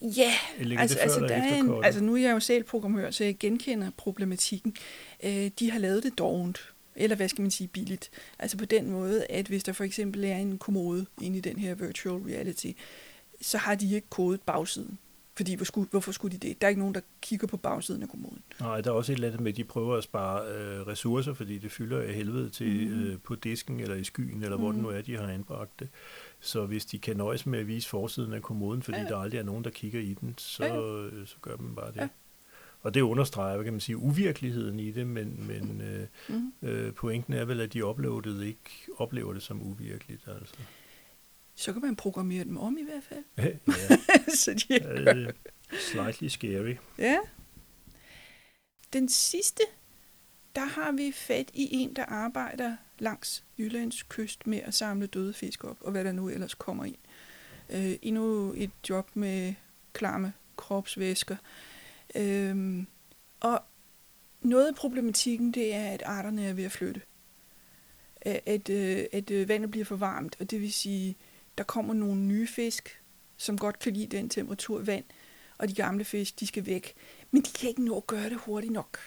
[0.00, 0.32] Ja,
[0.78, 3.90] altså, altså, der er en, altså nu er jeg jo selv programmør, så jeg genkender
[3.96, 4.76] problematikken.
[5.24, 8.10] Øh, de har lavet det dovent, eller hvad skal man sige, billigt.
[8.38, 11.58] Altså på den måde, at hvis der for eksempel er en kommode inde i den
[11.58, 12.70] her virtual reality,
[13.40, 14.98] så har de ikke kodet bagsiden.
[15.36, 16.60] Fordi hvor skulle, hvorfor skulle de det?
[16.60, 18.42] Der er ikke nogen, der kigger på bagsiden af kommoden.
[18.60, 21.34] Nej, der er også et eller andet med, at de prøver at spare øh, ressourcer,
[21.34, 23.02] fordi det fylder af helvede til mm.
[23.02, 24.62] øh, på disken eller i skyen, eller mm.
[24.62, 25.88] hvor det nu er, de har anbragt det.
[26.44, 29.04] Så hvis de kan nøjes med at vise forsiden af kommoden, fordi ja.
[29.04, 31.26] der aldrig er nogen, der kigger i den, så, ja.
[31.26, 31.96] så gør man bare det.
[31.96, 32.08] Ja.
[32.80, 36.52] Og det understreger, hvad kan man sige, uvirkeligheden i det, men, men øh, mm.
[36.62, 40.28] øh, pointen er vel, at de uploadede ikke oplever det som uvirkeligt.
[40.28, 40.54] Altså
[41.54, 43.24] så kan man programmere dem om i hvert fald.
[43.38, 43.96] ja.
[44.42, 45.32] så de er
[45.92, 46.74] slightly scary.
[46.98, 47.18] Ja.
[48.92, 49.62] Den sidste,
[50.56, 55.32] der har vi fat i en, der arbejder langs Jyllands kyst med at samle døde
[55.32, 56.96] fisk op, og hvad der nu ellers kommer ind.
[57.70, 59.54] Øh, endnu et job med
[59.92, 61.36] klamme kropsvæsker.
[62.14, 62.84] Øh,
[63.40, 63.62] og
[64.40, 67.00] noget af problematikken, det er, at arterne er ved at flytte.
[68.20, 71.16] At, at, øh, at øh, vandet bliver for varmt, og det vil sige,
[71.58, 73.00] der kommer nogle nye fisk,
[73.36, 75.04] som godt kan lide den temperatur vand,
[75.58, 76.94] og de gamle fisk, de skal væk.
[77.30, 78.98] Men de kan ikke nå at gøre det hurtigt nok.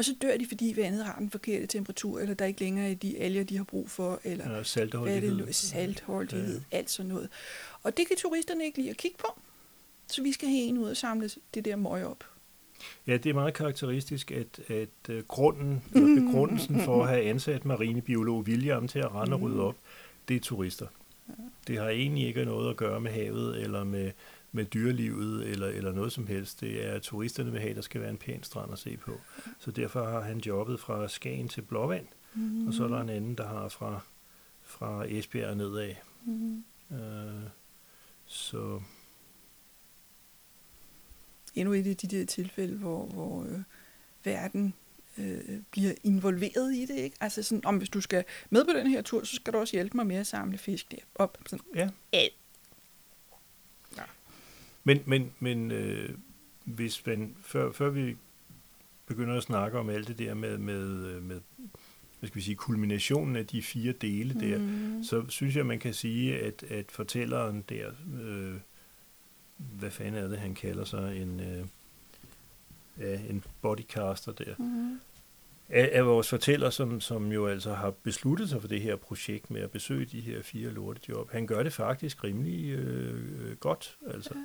[0.00, 2.94] Og så dør de, fordi vandet har den forkerte temperatur, eller der ikke længere er
[2.94, 6.76] de alger, de har brug for, eller ja, saltholdighed, det, saltholdighed ja.
[6.76, 7.28] alt sådan noget.
[7.82, 9.40] Og det kan turisterne ikke lide at kigge på,
[10.06, 12.24] så vi skal have en ud og samle det der møg op.
[13.06, 17.64] Ja, det er meget karakteristisk, at, at uh, grunden, eller begrundelsen for at have ansat
[17.64, 19.76] marinebiolog William til at rende og rydde op,
[20.28, 20.86] det er turister.
[21.66, 24.10] Det har egentlig ikke noget at gøre med havet eller med,
[24.52, 26.60] med dyrelivet eller, eller noget som helst.
[26.60, 29.20] Det er turisterne vil have, der skal være en pæn strand at se på.
[29.58, 32.66] Så derfor har han jobbet fra Skagen til Blåvand, mm.
[32.66, 34.00] og så er der en anden, der har fra,
[34.62, 35.94] fra Esbjerg nedad.
[36.24, 36.64] Mm.
[36.90, 36.96] Uh,
[38.26, 38.80] så
[41.54, 43.60] endnu et af de der tilfælde, hvor, hvor øh,
[44.24, 44.74] verden
[45.18, 46.96] øh, bliver involveret i det.
[46.96, 47.16] Ikke?
[47.20, 49.76] Altså sådan, om hvis du skal med på den her tur, så skal du også
[49.76, 51.38] hjælpe mig med at samle fisk der op.
[51.46, 51.64] Sådan.
[51.74, 51.88] Ja.
[52.12, 52.26] ja.
[54.84, 56.14] Men, men, men øh,
[56.64, 58.16] hvis man, før, før vi
[59.06, 61.40] begynder at snakke om alt det der med, med, øh, med
[62.18, 65.04] hvad skal vi sige, kulminationen af de fire dele der, mm.
[65.04, 67.90] så synes jeg, man kan sige, at, at fortælleren der,
[68.22, 68.54] øh,
[69.56, 71.64] hvad fanden er det, han kalder sig, en, øh,
[72.98, 75.00] ja, en bodycaster der, mm
[75.70, 79.50] af, af vores fortæller, som, som jo altså har besluttet sig for det her projekt
[79.50, 81.30] med at besøge de her fire lortejob.
[81.30, 83.98] Han gør det faktisk rimelig øh, godt.
[84.06, 84.30] Altså.
[84.30, 84.40] Okay.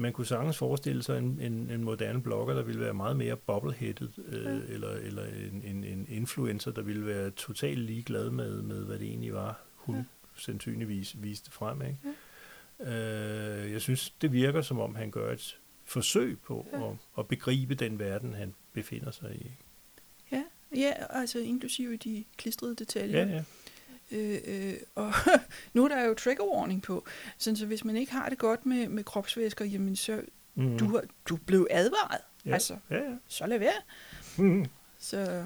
[0.00, 3.36] Man kunne sagtens forestille sig en, en, en moderne blogger, der ville være meget mere
[3.36, 4.74] bobbleheaded, øh, okay.
[4.74, 9.06] eller, eller en, en, en influencer, der ville være totalt ligeglad med, med hvad det
[9.06, 10.04] egentlig var, hun okay.
[10.36, 11.82] sandsynligvis viste frem.
[11.82, 11.98] Ikke?
[12.80, 13.64] Okay.
[13.64, 16.86] Øh, jeg synes, det virker som om, han gør et forsøg på okay.
[16.86, 19.50] at, at begribe den verden, han befinder sig i.
[20.76, 23.18] Ja, altså inklusive de klistrede detaljer.
[23.18, 23.44] Ja, ja.
[24.10, 25.12] Øh, øh, og
[25.74, 27.04] nu er der jo trigger warning på,
[27.38, 30.22] sådan så hvis man ikke har det godt med, med kropsvæsker, jamen så
[30.54, 30.78] mm.
[30.78, 32.20] du, har, du blev advaret.
[32.46, 32.52] Ja.
[32.52, 33.16] Altså, ja, ja.
[33.28, 33.80] så lad være.
[34.36, 34.66] Mm.
[34.98, 35.44] Så...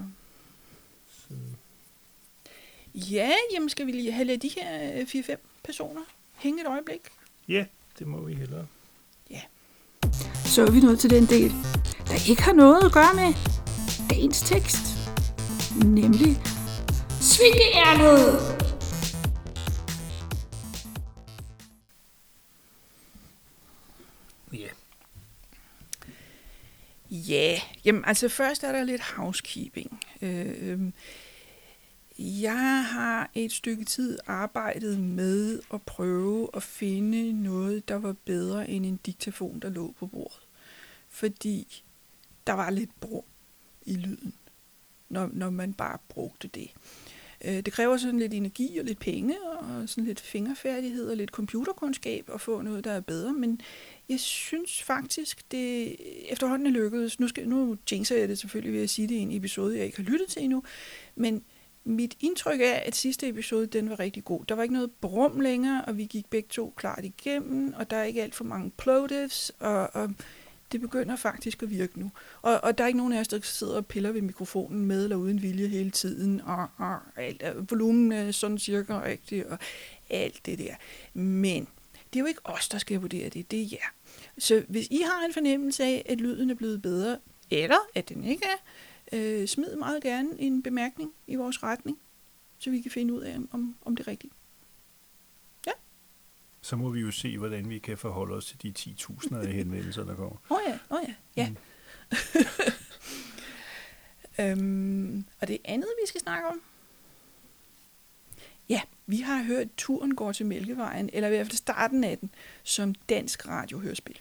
[1.10, 1.34] så...
[2.94, 6.02] Ja, jamen skal vi lige have lidt de her 4-5 personer
[6.34, 7.00] hænge et øjeblik?
[7.48, 7.64] Ja,
[7.98, 8.66] det må vi hellere.
[9.30, 9.40] Ja.
[10.44, 11.52] Så er vi nået til den del,
[12.08, 13.34] der ikke har noget at gøre med
[14.10, 14.92] dagens tekst
[15.84, 16.36] nemlig
[17.22, 18.40] Svingeærnet!
[24.52, 24.68] Ja.
[27.10, 30.00] Ja, jamen altså først er der lidt housekeeping.
[30.22, 30.92] Øh,
[32.18, 38.70] jeg har et stykke tid arbejdet med at prøve at finde noget, der var bedre
[38.70, 40.40] end en diktafon, der lå på bordet.
[41.08, 41.82] Fordi
[42.46, 43.24] der var lidt brum
[43.86, 44.34] i lyden
[45.12, 46.70] når, når man bare brugte det.
[47.44, 51.30] Øh, det kræver sådan lidt energi og lidt penge og sådan lidt fingerfærdighed og lidt
[51.30, 53.60] computerkundskab at få noget, der er bedre, men
[54.08, 55.96] jeg synes faktisk, det
[56.32, 57.20] efterhånden er lykkedes.
[57.20, 59.86] Nu, skal, nu jinxer jeg det selvfølgelig ved at sige det i en episode, jeg
[59.86, 60.62] ikke har lyttet til endnu,
[61.14, 61.44] men
[61.84, 64.44] mit indtryk er, at sidste episode, den var rigtig god.
[64.44, 67.96] Der var ikke noget brum længere, og vi gik begge to klart igennem, og der
[67.96, 70.10] er ikke alt for mange plotives, og, og
[70.72, 72.10] det begynder faktisk at virke nu.
[72.42, 75.04] Og, og der er ikke nogen af os, der sidder og piller ved mikrofonen med
[75.04, 79.58] eller uden vilje hele tiden, og, og alt, og volumen er sådan cirka rigtigt, og
[80.10, 80.74] alt det der.
[81.14, 81.68] Men
[82.12, 83.92] det er jo ikke os, der skal vurdere det, det er jer.
[84.38, 87.18] Så hvis I har en fornemmelse af, at lyden er blevet bedre,
[87.50, 88.58] eller at den ikke er,
[89.12, 91.98] øh, smid meget gerne en bemærkning i vores retning,
[92.58, 94.32] så vi kan finde ud af, om, om det er rigtigt.
[96.62, 100.04] Så må vi jo se, hvordan vi kan forholde os til de 10.000 af henvendelser,
[100.04, 100.36] der kommer.
[100.50, 101.48] Åh oh ja, åh oh ja, ja.
[101.48, 101.56] Mm.
[104.44, 106.60] øhm, og det andet, vi skal snakke om,
[108.68, 112.30] ja, vi har hørt Turen går til Mælkevejen, eller i hvert fald starten af den,
[112.62, 114.20] som dansk radiohørespil.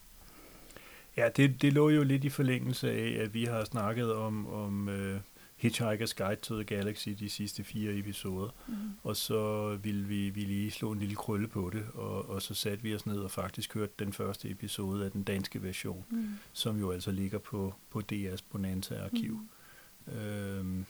[1.18, 4.88] Ja, det, det lå jo lidt i forlængelse af, at vi har snakket om, om
[4.88, 5.22] uh,
[5.64, 8.50] Hitchhiker's Guide to the Galaxy de sidste fire episoder.
[8.68, 8.76] Mm.
[9.04, 12.54] Og så ville vi, vi lige slå en lille krølle på det, og, og så
[12.54, 16.30] satte vi os ned og faktisk hørte den første episode af den danske version, mm.
[16.54, 19.40] som jo altså ligger på, på DR's Bonanza-arkiv.
[20.08, 20.18] Mm.
[20.18, 20.86] Øhm,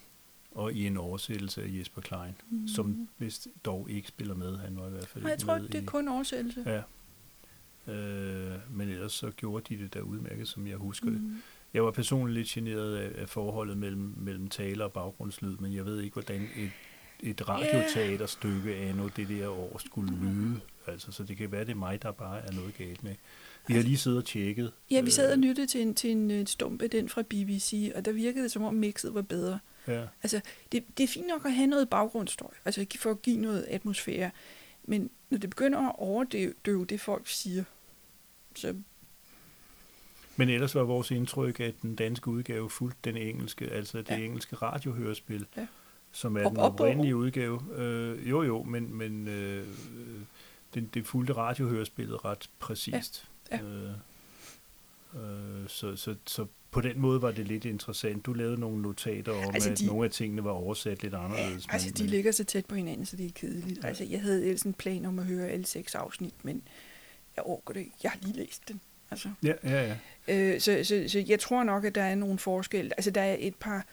[0.51, 2.67] og i en oversættelse af Jesper Klein, mm.
[2.67, 4.57] som vist dog ikke spiller med.
[4.57, 6.63] Han var i hvert fald jeg tror, det er i, kun oversættelse.
[6.65, 6.81] Ja.
[7.93, 11.13] Øh, men ellers så gjorde de det der udmærket, som jeg husker mm.
[11.13, 11.41] det.
[11.73, 15.85] Jeg var personligt lidt generet af, af forholdet mellem, mellem taler og baggrundslyd, men jeg
[15.85, 16.71] ved ikke, hvordan et,
[17.19, 20.59] et radioteaterstykke af noget det der år skulle lyde.
[20.87, 23.15] Altså, så det kan være, det er mig, der bare er noget galt med.
[23.67, 24.71] Vi har lige siddet og tjekket.
[24.91, 28.11] Ja, vi sad og lyttede til en, til en stumpe, den fra BBC, og der
[28.11, 29.59] virkede det, som om mixet var bedre.
[29.87, 30.07] Ja.
[30.23, 33.63] Altså, det, det er fint nok at have noget baggrundsstøj, altså for at give noget
[33.63, 34.31] atmosfære,
[34.83, 37.63] men når det begynder at overdøve det, folk siger,
[38.55, 38.75] så
[40.45, 44.17] Men ellers var vores indtryk, at den danske udgave fulgte den engelske, altså det Ja.
[44.17, 45.67] engelske radiohørespil, Ja.
[46.11, 46.89] som er Og- den og bogen.
[46.89, 47.61] oprindelige udgave.
[47.75, 49.67] Øh, jo, jo, men, men øh,
[50.73, 53.27] den, det fulgte radiohørespillet ret præcist.
[53.51, 53.59] Ja.
[53.61, 53.89] Øh,
[55.15, 58.25] øh, så, så, så på den måde var det lidt interessant.
[58.25, 61.13] Du lavede nogle notater om, Altså, altså, at de- nogle af tingene var oversat lidt
[61.13, 61.67] anderledes.
[61.69, 63.83] altså, men, de ligger så tæt på hinanden, så det er kedeligt.
[63.83, 63.87] Ja.
[63.87, 66.61] Altså, jeg havde ellers en plan om at høre alle seks afsnit, men
[67.35, 67.91] jeg orker det ikke.
[68.03, 68.81] Jeg har lige læst den.
[69.11, 69.95] Altså, Ja, ja, ja.
[70.27, 72.91] Øh, så, så, så jeg tror nok, at der er nogle forskelle.
[72.97, 73.85] Altså, der er et par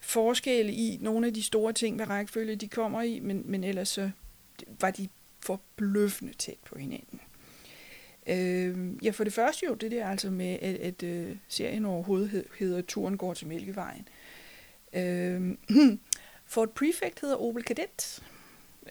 [0.00, 3.88] forskelle i nogle af de store ting, hvad rækkefølge de kommer i, men, men ellers
[3.88, 4.10] så
[4.80, 5.08] var de
[5.40, 7.20] forbløffende tæt på hinanden.
[8.26, 12.30] Øh, ja, for det første jo, det der altså med, at, at uh, serien overhovedet
[12.30, 14.08] hed, hedder Turen går til Mælkevejen.
[14.92, 15.56] Øh,
[16.52, 18.22] Ford Prefect hedder Opel Kadett.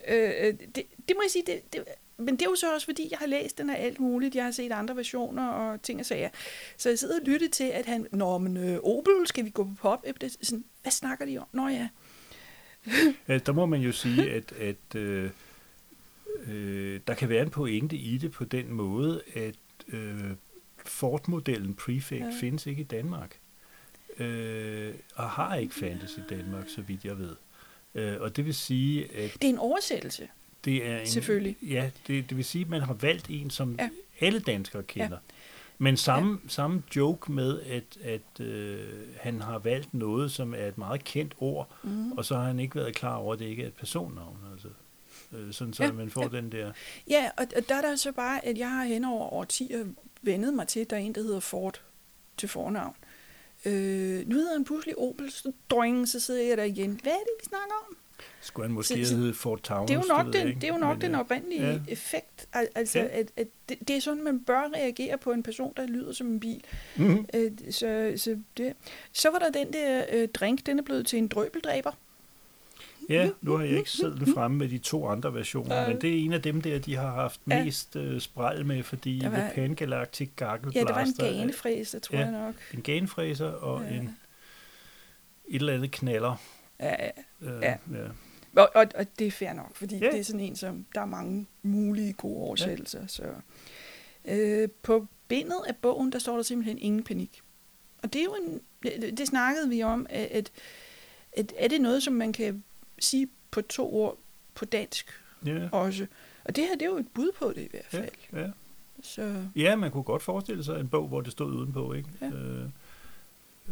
[0.08, 1.84] Øh, det, det må jeg sige, det, det,
[2.18, 4.34] men det er jo så også, fordi jeg har læst den af alt muligt.
[4.34, 6.28] Jeg har set andre versioner og ting og sager.
[6.76, 9.64] Så jeg sidder og lytter til, at han, Nå, men øh, Opel, skal vi gå
[9.64, 10.06] på pop?
[10.42, 11.46] Sådan, hvad snakker de om?
[11.52, 11.88] Nå ja.
[13.28, 15.30] Ja, der må man jo sige, at, at øh,
[16.46, 19.56] øh, der kan være en pointe i det på den måde, at
[19.88, 20.30] øh,
[20.86, 22.32] Ford-modellen Prefect ja.
[22.40, 23.38] findes ikke i Danmark.
[24.18, 27.36] Øh, og har ikke fandtes i Danmark, så vidt jeg ved.
[27.94, 30.28] Øh, og det vil sige, at Det er en oversættelse.
[30.66, 31.06] Det er en...
[31.06, 31.56] Selvfølgelig.
[31.62, 33.88] Ja, det, det vil sige, at man har valgt en, som Ja.
[34.20, 35.08] alle danskere kender.
[35.10, 35.34] Ja.
[35.78, 36.48] Men samme, ja.
[36.48, 38.78] samme joke med, at, at øh,
[39.20, 42.12] han har valgt noget, som er et meget kendt ord, Mm.
[42.12, 44.36] og så har han ikke været klar over, at det ikke er et personnavn.
[44.52, 44.68] Altså.
[45.32, 46.28] Øh, sådan så Ja, man får ja.
[46.40, 46.72] den der...
[47.10, 49.84] Ja, og, og der er der så bare, at jeg har hen over årtier
[50.22, 51.80] vendet mig til, at der er en, der hedder Ford
[52.36, 52.94] til fornavn.
[53.66, 57.00] Øh, nu hedder han pludselig Opel, så, doing, så sidder jeg der igen.
[57.02, 57.96] Hvad er det, vi snakker om?
[58.46, 59.88] Skulle han måske Så- heddet Fort Taunus?
[59.88, 60.60] Det er jo nok jeg den, ikke.
[60.60, 61.78] det er jo nok Men, den øh, oprindelige ja.
[61.88, 62.48] effekt.
[62.52, 63.04] Al- Altså, Ja.
[63.20, 66.26] at, at det, det er sådan, man bør reagere på en person, der lyder som
[66.26, 66.64] en bil.
[66.96, 67.26] Mhm.
[67.34, 68.72] Øh, så, så, det.
[69.12, 71.90] så var der den der øh, drink, den er blevet til en drøbeldræber.
[73.08, 75.88] Ja, nu har jeg ikke siddet fremme med de to andre versioner, Nej.
[75.92, 77.64] men det er en af dem der, de har haft Ja.
[77.64, 81.14] mest øh, spræl med, fordi Der var- The Pan Galactic Gaggle Ja, det var en
[81.20, 82.22] er ganefræser, tror Ja.
[82.24, 82.54] jeg nok.
[82.74, 83.96] en ganefræser og ja.
[83.96, 84.16] en
[85.48, 86.36] et eller andet knaller.
[86.80, 87.10] Ja, ja.
[87.42, 87.68] Øh, Ja.
[87.70, 87.76] ja.
[88.56, 90.10] Og, og, og det er fair nok, fordi Ja.
[90.10, 93.00] det er sådan en, som der er mange mulige gode oversættelser.
[93.00, 93.06] Ja.
[93.06, 93.24] Så.
[94.24, 97.40] Øh, på bindet af bogen, der står der simpelthen ingen panik.
[98.02, 100.50] Og det er jo en, det, det snakkede vi om, at, at,
[101.32, 102.64] at er det noget, som man kan
[102.98, 104.18] sige på to ord
[104.54, 105.10] på dansk
[105.46, 105.68] Ja.
[105.72, 106.06] også.
[106.44, 108.08] Og det her, det er jo et bud på det i hvert fald.
[108.32, 108.50] ja.
[109.02, 112.08] Så ja, man kunne godt forestille sig en bog, hvor det stod udenpå, ikke?
[112.20, 112.26] Ja.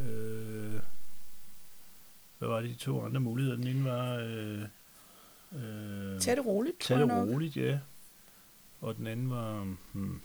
[0.02, 0.80] Øh,
[2.38, 3.56] hvad var det de to andre muligheder?
[3.56, 4.14] Den ene var...
[4.16, 4.60] Øh,
[5.52, 7.28] øh, tag det roligt, Tag det nok.
[7.28, 7.78] roligt, ja.
[8.80, 9.76] Og den anden var...
[9.92, 10.20] Hmm,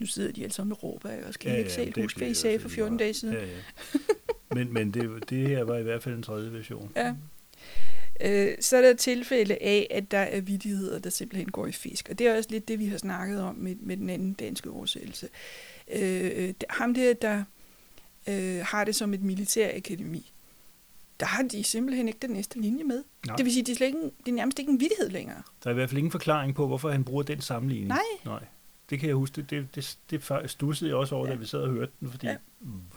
[0.00, 1.26] Nu sidder de alle sammen og råber, ikke?
[1.26, 3.14] Og skal Ja, ikke ja, huske, bliver hvad I sagde for fald 14 lige dage
[3.14, 3.34] siden.
[3.34, 3.58] ja, ja.
[4.54, 6.92] Men, men det, det her var i hvert fald en tredje version.
[6.96, 7.14] Ja.
[8.20, 12.08] øh, så er der tilfælde af, at der er vidigheder, der simpelthen går i fisk.
[12.10, 14.70] Og det er også lidt det, vi har snakket om med, med den anden danske
[14.70, 15.28] oversættelse.
[15.92, 17.44] Øh, ham der, der
[18.28, 20.31] øh, har det som et militærakademi,
[21.20, 23.04] der har de simpelthen ikke den næste linje med.
[23.26, 23.36] Nej.
[23.36, 25.42] Det vil sige, det er, slet ikke, det er nærmest ikke en vidighed længere.
[25.64, 27.88] Der er i hvert fald ingen forklaring på, hvorfor han bruger den sammenligning.
[27.88, 27.98] Nej.
[28.24, 28.44] Nej.
[28.90, 29.42] Det kan jeg huske.
[29.42, 31.32] Det, det, det, det stussede jeg også over, ja.
[31.32, 32.36] da vi sad og hørte den, fordi, ja.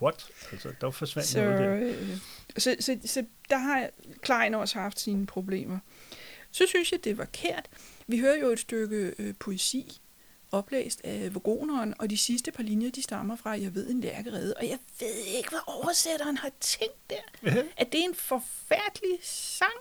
[0.01, 0.27] what?
[0.51, 1.75] Altså, der forsvandt så, noget der.
[1.75, 2.17] Øh,
[2.57, 3.89] så, så, så der har
[4.21, 5.79] Klein også haft sine problemer.
[6.51, 7.69] Så synes jeg, det var kært.
[8.07, 10.01] Vi hører jo et stykke øh, poesi,
[10.51, 14.53] oplæst af Vogoneren, og de sidste par linjer, de stammer fra, jeg ved en lærkerede,
[14.57, 17.15] og jeg ved ikke, hvad oversætteren har tænkt der.
[17.43, 17.63] Ja.
[17.77, 19.71] At det er en forfærdelig sang.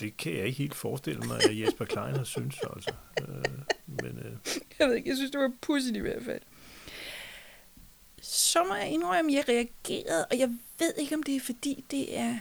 [0.00, 2.92] Det kan jeg ikke helt forestille mig, at Jesper Klein har syntes, altså.
[3.20, 3.44] Øh,
[3.86, 4.36] men, øh.
[4.78, 6.42] Jeg ved ikke, jeg synes, det var pudsigt i hvert fald.
[8.22, 11.84] Så må jeg indrømme, at jeg reagerede, og jeg ved ikke, om det er fordi,
[11.90, 12.38] det er...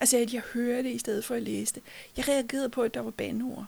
[0.00, 1.82] Altså, at jeg hører det i stedet for at læse det.
[2.16, 3.66] Jeg reagerede på, at der var bandord.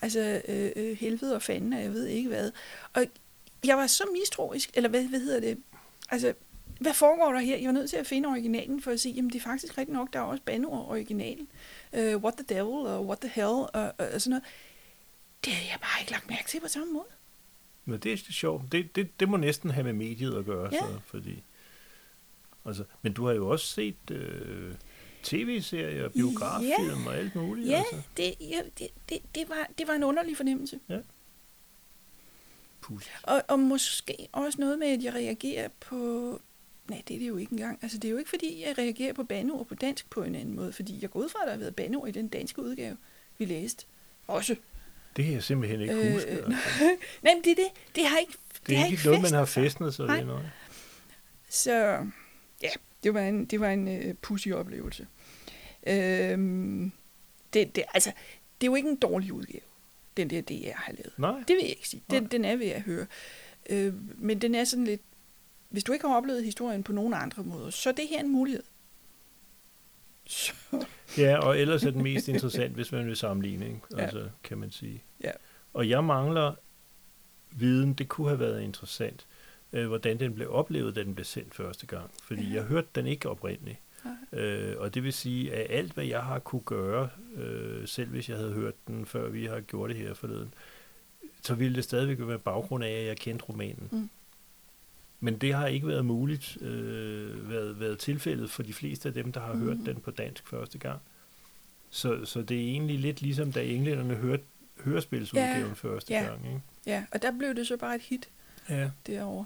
[0.00, 2.52] Altså, øh, øh, helvede og fanden, og jeg ved ikke hvad.
[2.94, 3.04] Og
[3.64, 5.58] jeg var så mistroisk, eller hvad, hvad hedder det?
[6.10, 6.34] Altså,
[6.80, 7.56] hvad foregår der her?
[7.56, 9.96] Jeg var nødt til at finde originalen for at sige, jamen det er faktisk rigtigt
[9.96, 11.48] nok, der er også bandord originalen.
[11.92, 14.44] Uh, what the devil, og what the hell, og, og, og sådan noget.
[15.44, 17.06] Det havde jeg bare ikke lagt mærke til på samme måde.
[17.84, 18.72] Men det er sjovt.
[18.72, 20.78] Det, det, det må næsten have med mediet at gøre, ja.
[20.78, 21.42] så, fordi...
[22.64, 24.10] Altså, men du har jo også set...
[24.10, 24.74] Øh
[25.22, 27.08] tv-serier, biograffilm ja.
[27.08, 27.68] og alt muligt.
[27.68, 28.02] Ja, altså.
[28.16, 30.80] det, ja det, det, det, var, det var en underlig fornemmelse.
[30.88, 30.98] Ja.
[33.22, 36.40] Og, og måske også noget med, at jeg reagerer på...
[36.88, 37.78] Nej, det er det jo ikke engang.
[37.82, 40.56] Altså, det er jo ikke, fordi jeg reagerer på banord på dansk på en anden
[40.56, 42.96] måde, fordi jeg går ud fra, at der har været banord i den danske udgave,
[43.38, 43.86] vi læste.
[44.26, 44.56] Også.
[45.16, 46.28] Det kan jeg simpelthen ikke øh, huske.
[46.28, 46.48] Altså.
[47.22, 47.70] Nej, men det er det.
[47.94, 48.32] Det har ikke
[48.66, 50.50] Det er det ikke, ikke noget, man har festnet sig ved noget.
[51.48, 51.72] Så
[52.62, 52.70] ja,
[53.02, 55.06] det var en, det var en uh, pussy oplevelse.
[55.86, 56.92] Øhm,
[57.52, 58.12] det, det, altså,
[58.60, 59.62] det er jo ikke en dårlig udgave,
[60.16, 61.12] den der DR har lavet.
[61.18, 61.44] Nej.
[61.48, 62.02] Det vil jeg ikke sige.
[62.10, 63.06] Den, den er ved at høre.
[63.70, 65.00] Øh, men den er sådan lidt...
[65.68, 68.28] Hvis du ikke har oplevet historien på nogen andre måder, så er det her en
[68.28, 68.62] mulighed.
[70.26, 70.52] Så.
[71.18, 73.80] Ja, og ellers er den mest interessant, hvis man vil sammenligne, ikke?
[73.96, 74.26] Altså, ja.
[74.42, 75.02] kan man sige.
[75.24, 75.30] Ja.
[75.72, 76.54] Og jeg mangler
[77.50, 79.26] viden, det kunne have været interessant,
[79.72, 82.10] øh, hvordan den blev oplevet, da den blev sendt første gang.
[82.22, 83.78] Fordi jeg hørte den ikke oprindeligt.
[84.32, 88.28] Øh, og det vil sige, at alt, hvad jeg har kunne gøre, øh, selv hvis
[88.28, 90.54] jeg havde hørt den, før vi har gjort det her forleden,
[91.42, 93.88] så ville det stadigvæk være baggrund af, at jeg kendte romanen.
[93.92, 94.10] Mm.
[95.20, 99.32] Men det har ikke været muligt, øh, været, været tilfældet for de fleste af dem,
[99.32, 99.60] der har mm.
[99.60, 101.00] hørt den på dansk første gang.
[101.90, 104.42] Så, så det er egentlig lidt ligesom, da englænderne hørte
[104.84, 106.46] hørespilsudgaven ja, første ja, gang.
[106.46, 106.60] Ikke?
[106.86, 108.28] Ja, og der blev det så bare et hit
[108.68, 108.90] ja.
[109.06, 109.44] derovre.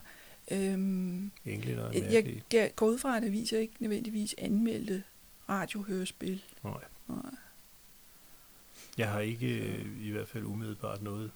[0.51, 5.03] Øhm, Englænder er jeg, jeg går ud fra, at aviser ikke nødvendigvis anmeldte
[5.49, 6.43] radiohørespil.
[6.65, 6.85] Nej.
[7.09, 7.17] Nej.
[8.99, 11.31] Jeg har ikke øh, i hvert fald umiddelbart noget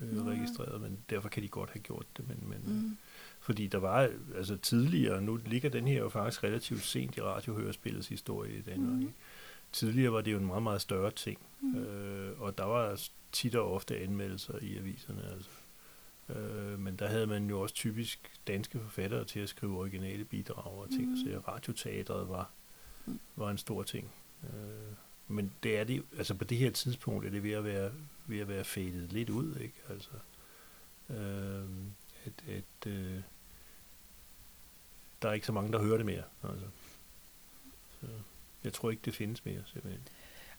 [0.00, 2.28] øh, registreret, men derfor kan de godt have gjort det.
[2.28, 2.96] Men, men, mm.
[3.40, 8.08] Fordi der var altså tidligere, nu ligger den her jo faktisk relativt sent i radiohørespillets
[8.08, 8.94] historie i Danmark.
[8.94, 9.00] Mm.
[9.00, 9.14] Ikke?
[9.72, 11.78] Tidligere var det jo en meget, meget større ting, mm.
[11.78, 13.00] øh, og der var
[13.32, 15.22] tit og ofte anmeldelser i aviserne.
[15.34, 15.50] Altså.
[16.36, 20.78] Øh, men der havde man jo også typisk danske forfattere til at skrive originale bidrag
[20.78, 21.10] og ting.
[21.10, 21.16] Mm.
[21.16, 22.50] Så radioteatret var,
[23.06, 23.20] mm.
[23.36, 24.12] var en stor ting.
[24.44, 24.94] Øh,
[25.28, 27.92] men det er det, altså på det her tidspunkt er det ved at være,
[28.26, 29.74] ved at være fadet lidt ud, ikke?
[29.88, 30.10] Altså,
[31.10, 31.64] øh,
[32.24, 33.20] at, at øh,
[35.22, 36.22] der er ikke så mange, der hører det mere.
[36.42, 36.66] Altså.
[38.00, 38.06] Så
[38.64, 40.02] jeg tror ikke, det findes mere, simpelthen.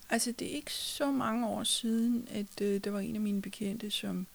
[0.10, 3.42] Altså, det er ikke så mange år siden, at øh, der var en af mine
[3.42, 4.28] bekendte, som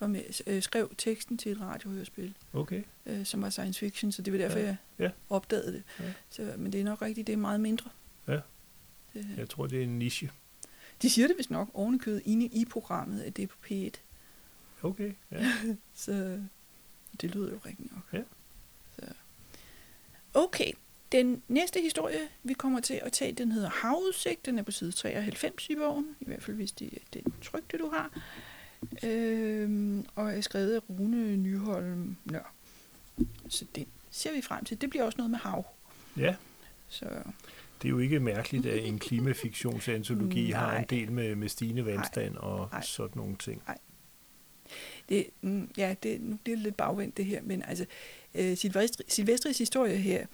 [0.00, 2.82] var med, øh, skrev teksten til et radiohørespil, okay.
[3.06, 4.66] øh, som var science fiction, så det var derfor, ja.
[4.66, 5.10] jeg ja.
[5.30, 5.82] opdagede det.
[6.00, 6.12] Ja.
[6.28, 7.90] Så, men det er nok rigtigt, det er meget mindre.
[8.28, 8.40] Ja,
[9.14, 10.30] det, jeg tror, det er en niche.
[11.02, 14.00] De siger det vist nok ovenikødet inde i programmet, at det er på P1.
[14.82, 15.52] Okay, ja.
[15.94, 16.40] så
[17.20, 18.04] det lyder jo rigtigt nok.
[18.12, 18.22] Ja.
[18.96, 19.12] Så.
[20.34, 20.72] Okay,
[21.12, 24.46] den næste historie, vi kommer til at tage, den hedder Havudsigt.
[24.46, 27.78] Den er på side 93 i bogen, i hvert fald hvis det er den trygte,
[27.78, 28.22] du har
[29.02, 32.54] øh, og er skrevet af Rune Nyholm Nør.
[33.48, 34.80] Så det ser vi frem til.
[34.80, 35.66] Det bliver også noget med hav.
[36.16, 36.34] Ja.
[36.88, 37.04] Så.
[37.82, 42.32] Det er jo ikke mærkeligt, at en klimafiktionsantologi har en del med, med stigende vandstand
[42.32, 42.42] Nej.
[42.42, 42.82] og Nej.
[42.82, 43.62] sådan nogle ting.
[43.66, 43.78] Nej.
[45.08, 47.86] Det, mm, ja, det, nu bliver det lidt bagvendt det her, men altså,
[48.34, 48.56] øh,
[49.08, 50.26] Silvestris historie her,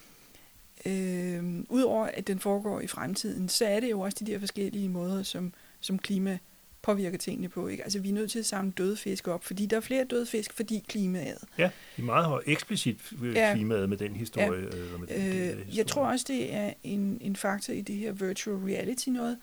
[0.87, 4.89] øh, udover at den foregår i fremtiden, så er det jo også de der forskellige
[4.89, 6.39] måder, som, som klima
[6.85, 7.69] påvirker tingene på.
[7.69, 7.83] Ikke?
[7.83, 10.27] Altså, vi er nødt til at samle døde fisk op, fordi der er flere døde
[10.27, 11.39] fisk, fordi klimaet.
[11.59, 13.55] Ja, i meget høj eksplicit øh, Ja.
[13.55, 14.47] klimaet med den historie.
[14.61, 14.77] Ja.
[14.77, 14.83] Ja.
[14.83, 15.77] Eller med den del af Øh, historien.
[15.77, 19.39] jeg tror også, det er en, en faktor i det her virtual reality noget.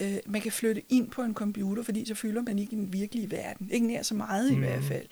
[0.00, 3.30] Øh, man kan flytte ind på en computer, fordi så fylder man ikke den virkelige
[3.30, 3.70] verden.
[3.72, 5.06] Ikke nær så meget i hvert fald.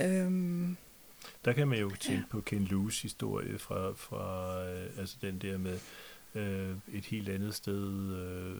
[0.00, 0.76] Øhm,
[1.44, 5.58] Der kan man jo tænke på Ken Loos historie fra, fra øh, altså den der
[5.58, 5.78] med
[6.34, 7.88] øh, et helt andet sted.
[8.16, 8.56] Øh,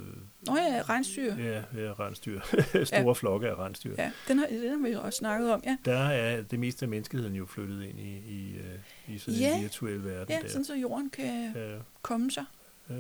[0.47, 1.35] Nå ja, rensdyr.
[1.37, 2.41] ja, ja, rensdyr.
[2.85, 3.13] Store ja.
[3.13, 3.95] flokke af rensdyr.
[3.99, 5.77] Ja, den har, den har vi jo også snakket om, ja.
[5.85, 9.57] Der er det meste af menneskeheden jo flyttet ind i, i, øh, i sådan Ja.
[9.57, 10.49] en virtuel verden Ja, der.
[10.49, 12.45] sådan så jorden kan Ja, komme sig.
[12.91, 12.95] ja.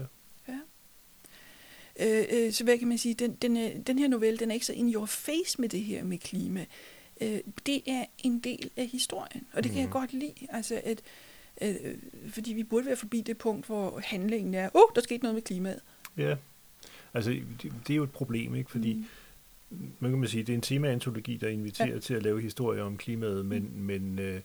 [0.49, 0.59] Ja.
[2.01, 4.55] Øh, øh, så hvad kan man sige, den, den, er, den her novelle, den er
[4.55, 6.65] ikke så in your face med det her med klima.
[7.21, 9.93] Øh, det er en del af historien, og det kan jeg Mhm.
[9.93, 10.33] godt lide.
[10.49, 10.97] Altså, at, øh,
[12.29, 15.35] fordi vi burde være forbi det punkt, hvor handlingen er, åh, oh, der skete noget
[15.35, 15.81] med klimaet.
[16.17, 16.37] ja.
[17.15, 18.71] Altså, det, det er jo et problem, ikke?
[18.71, 19.07] Fordi
[19.71, 19.93] Mm.
[20.01, 21.95] man kan man sige, det er en temaantologi, der inviterer Ja.
[21.95, 22.01] ja.
[22.01, 23.81] til at lave historier om klimaet, men, mm.
[23.81, 24.41] men øh,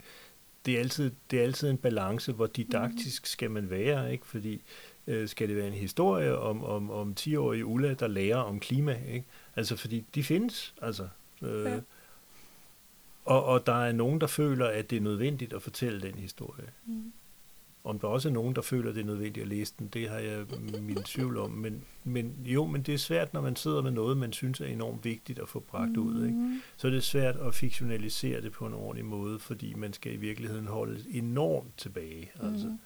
[0.66, 3.26] det, er altid, det er altid en balance, hvor didaktisk Mm.
[3.26, 4.28] skal man være, ikke?
[4.28, 4.62] Fordi
[5.08, 9.00] øh, skal det være en historie om, om, om 10-årige Ulla, der lærer om klima,
[9.08, 9.26] ikke?
[9.56, 11.08] Altså, fordi de findes, altså.
[11.42, 11.80] Øh, Ja.
[13.28, 16.66] Og, og der er nogen, der føler, at det er nødvendigt at fortælle den historie.
[16.86, 17.14] Mm.
[17.84, 20.10] Om der også er nogen, der føler, at det er nødvendigt at læse den, det
[20.10, 20.46] har jeg
[20.82, 21.52] min tvivl om.
[21.52, 24.66] Men, men jo, men det er svært, når man sidder med noget, man synes er
[24.66, 26.26] enormt vigtigt at få bragt ud.
[26.26, 26.38] Ikke?
[26.38, 26.62] Mm.
[26.78, 30.18] Så er det svært at fiktionalisere det på en ordentlig måde, fordi man skal i
[30.18, 32.32] virkeligheden holde enormt tilbage.
[32.44, 32.80] Altså, Mm.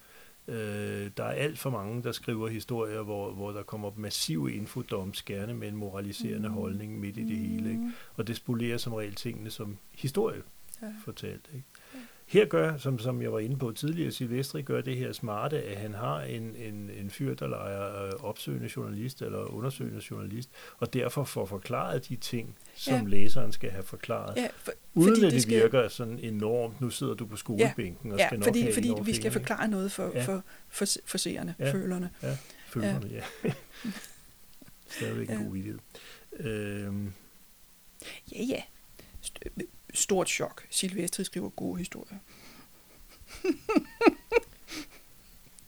[0.47, 5.23] Øh, der er alt for mange, der skriver historier, hvor, hvor der kommer massive infodumps,
[5.23, 6.55] gerne med en moraliserende Mm.
[6.55, 7.69] holdning midt i det hele.
[7.69, 7.91] Ikke?
[8.15, 10.41] Og det spolerer som regel tingene som historie
[10.81, 10.87] Ja.
[11.05, 11.49] fortalt.
[11.53, 11.65] Ikke?
[11.93, 11.99] Ja.
[12.25, 15.77] Her gør, som, som jeg var inde på tidligere, Silvestri gør det her smarte, at
[15.77, 20.93] han har en, en, en fyr, der leger øh, opsøgende journalist eller undersøgende journalist, og
[20.93, 22.99] derfor får forklaret de ting, som Ja.
[22.99, 23.05] ja.
[23.07, 24.37] læseren skal have forklaret.
[24.37, 28.11] Ja, for, Uden fordi at det skal- virker sådan enormt, nu sidder du på skolebænken
[28.11, 29.31] og Ja, skal nok fordi, have fordi vi skal fingrene.
[29.31, 30.25] forklare noget for, Ja.
[30.25, 31.71] for, for, for seerne, Ja.
[31.73, 32.09] følerne.
[32.23, 33.23] Ja, følerne, ja.
[33.43, 33.53] ja.
[34.97, 35.43] Stadigvæk en Ja.
[35.43, 35.79] god vidighed.
[36.39, 37.13] Øhm,
[38.35, 38.61] Ja, ja.
[39.25, 39.61] St-
[39.93, 40.65] Stort chok.
[40.69, 42.17] Silvestri skriver gode historier.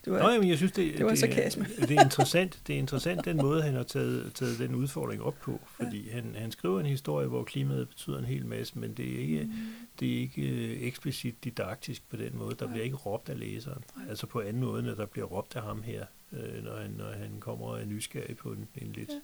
[0.06, 1.66] det var, Nå, jamen, jeg synes, det, det var det, sarkasme.
[1.78, 5.22] er- det er interessant, det er interessant den måde, han har taget, taget den udfordring
[5.24, 6.12] op på, fordi ja.
[6.14, 9.44] han, han skriver en historie, hvor klimaet betyder en hel masse, men det er ikke,
[9.44, 9.52] Mm.
[10.00, 12.56] det er ikke øh, eksplicit didaktisk på den måde.
[12.60, 12.74] Der Nej.
[12.74, 13.84] bliver ikke råbt af læseren.
[13.98, 14.06] Nej.
[14.10, 17.12] Altså på anden måde, når der bliver råbt af ham her, øh, når, han, når
[17.12, 19.10] han kommer og er nysgerrig på en, en lidt...
[19.10, 19.14] Ja.
[19.14, 19.20] Ja.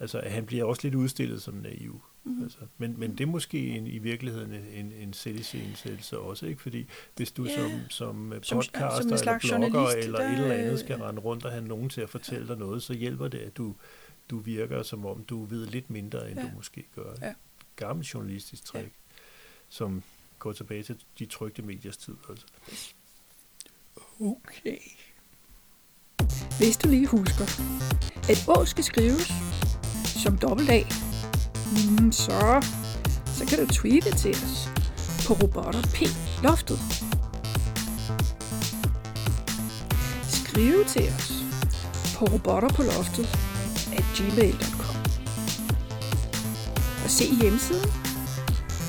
[0.00, 2.02] Altså, han bliver også lidt udstillet som naiv.
[2.24, 2.42] Mhm.
[2.42, 6.62] Altså, men, men det er måske en, i virkeligheden en, en, en selvisensættelse også, ikke?
[6.62, 7.54] Fordi hvis du Ja.
[7.56, 10.72] som, som øh, Som- podcaster som en eller blogger journalist, eller der, et eller andet
[10.72, 13.38] øh, skal rende rundt og have nogen til at fortælle dig noget, så hjælper det,
[13.38, 13.74] at du,
[14.30, 16.44] du virker som om, du ved lidt mindre, end Ja.
[16.46, 17.14] du måske gør.
[17.22, 17.32] Ja.
[17.76, 18.92] Gammel journalistisk træk,
[19.68, 20.02] som
[20.38, 22.14] går tilbage til de trygte mediers tid.
[22.28, 22.46] Altså.
[24.20, 24.78] Okay.
[26.58, 27.44] Hvis du lige husker,
[28.28, 29.28] at Å skal skrives
[30.22, 30.82] som dobbelt A,
[31.70, 32.62] mm, så,
[33.36, 34.68] så kan du tweete til os
[35.26, 35.98] på robotter P
[36.42, 36.78] loftet.
[40.28, 41.32] Skrive til os
[42.18, 43.38] på robotter på loftet
[43.92, 44.96] at gmail.com
[47.04, 47.90] og se hjemmesiden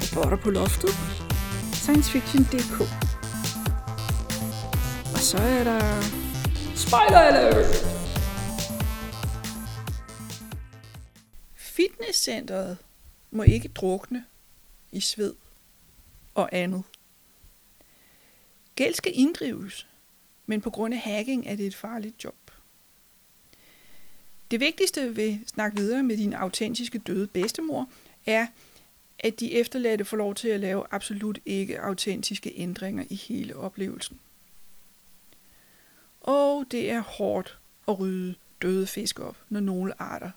[0.01, 0.97] robotter på loftet
[1.73, 2.81] sciencefiction.dk
[5.13, 6.03] og så er der
[6.75, 8.00] Spoiler alert!
[12.21, 12.77] Fitnesscenteret
[13.31, 14.25] må ikke drukne
[14.91, 15.35] i sved
[16.35, 16.83] og andet.
[18.75, 19.87] Gæld skal inddrives,
[20.45, 22.51] men på grund af hacking er det et farligt job.
[24.51, 27.89] Det vigtigste ved Snak videre med din autentiske døde bedstemor
[28.25, 28.47] er,
[29.19, 34.19] at de efterladte får lov til at lave absolut ikke autentiske ændringer i hele oplevelsen.
[36.21, 37.57] Og det er hårdt
[37.87, 40.31] at rydde døde fisk op, når nogle arter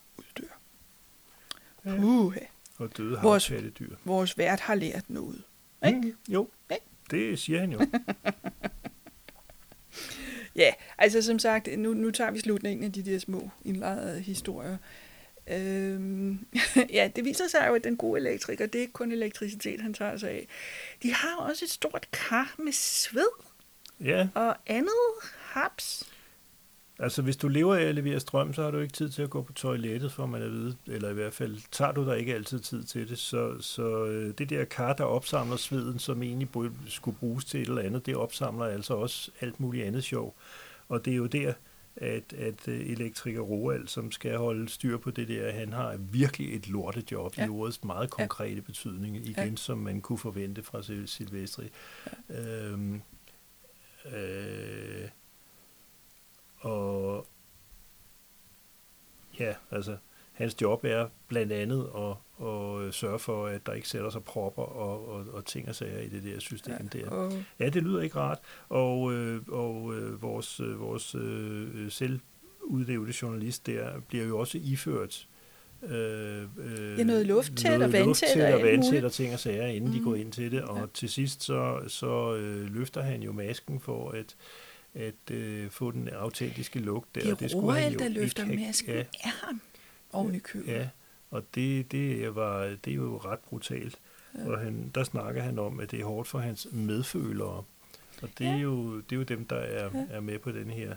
[1.85, 2.37] Puh,
[2.79, 3.97] Og døde Vores- havpattedyr.
[4.05, 5.43] vores vært har lært noget.
[5.87, 6.01] Ikke?
[6.01, 6.85] Mm, jo, Ikke?
[7.11, 7.81] det siger han jo.
[10.57, 14.77] Ja, altså som sagt, nu, nu tager vi slutningen af de der små indlejrede historier.
[15.47, 16.47] Øhm,
[16.93, 19.95] ja, det viser sig jo, at den gode elektriker, det er ikke kun elektricitet, han
[19.95, 20.49] tager sig af.
[21.03, 23.27] De har også et stort kar med sved
[24.01, 24.95] ja, og andet
[25.41, 26.13] haps.
[26.99, 29.31] Altså hvis du lever af at levere strøm, så har du ikke tid til at
[29.31, 32.35] gå på toilettet, for man at vide, eller i hvert fald tager du der ikke
[32.35, 33.19] altid tid til det.
[33.19, 36.49] Så, så øh, det der kar, der opsamler sveden, som egentlig
[36.87, 40.37] skulle bruges til et eller andet, det opsamler altså også alt muligt andet sjov.
[40.89, 41.53] Og det er jo der,
[41.97, 46.57] at, at øh, elektriker Roald, som skal holde styr på det der, han har virkelig
[46.57, 47.47] et lortejob ja.
[47.47, 48.61] i ordets meget konkrete ja.
[48.61, 49.57] betydning, igen ja.
[49.57, 51.71] som man kunne forvente fra Silvestri.
[52.29, 52.41] Ja.
[52.41, 53.03] Øhm,
[54.15, 55.09] øh,
[56.65, 57.27] og
[59.41, 59.97] ja, altså
[60.33, 64.63] hans job er blandt andet at, at sørge for, at der ikke sætter sig propper
[64.63, 67.11] og, og, og ting og sager i det der system ja, der.
[67.11, 67.33] Og...
[67.59, 68.39] Ja, det lyder ikke rart.
[68.69, 75.29] Og, øh, og øh, vores, øh, vores øh, selvudlevede journalist der bliver jo også iført
[75.83, 77.93] øh, øh, ja, noget luft til noget at
[78.63, 79.97] vandsætte og ting og sager, inden mm.
[79.97, 80.63] de går ind til det.
[80.63, 80.87] Og ja.
[80.95, 84.37] til sidst så, så øh, løfter han jo masken for at
[84.95, 87.21] at øh, få den autentiske lugt der.
[87.21, 89.01] Det er det skulle jo der løfter masken ja.
[89.01, 89.61] er ham
[90.13, 90.73] oven i købet.
[90.73, 90.89] Ja,
[91.31, 93.99] og det, det, var, det er jo ret brutalt.
[94.35, 94.51] Ja.
[94.51, 97.65] Og han, der snakker han om, at det er hårdt for hans medfølere.
[98.23, 98.53] Og det, ja.
[98.53, 100.05] er, jo, det er jo dem, der er, ja.
[100.11, 100.97] er med på den her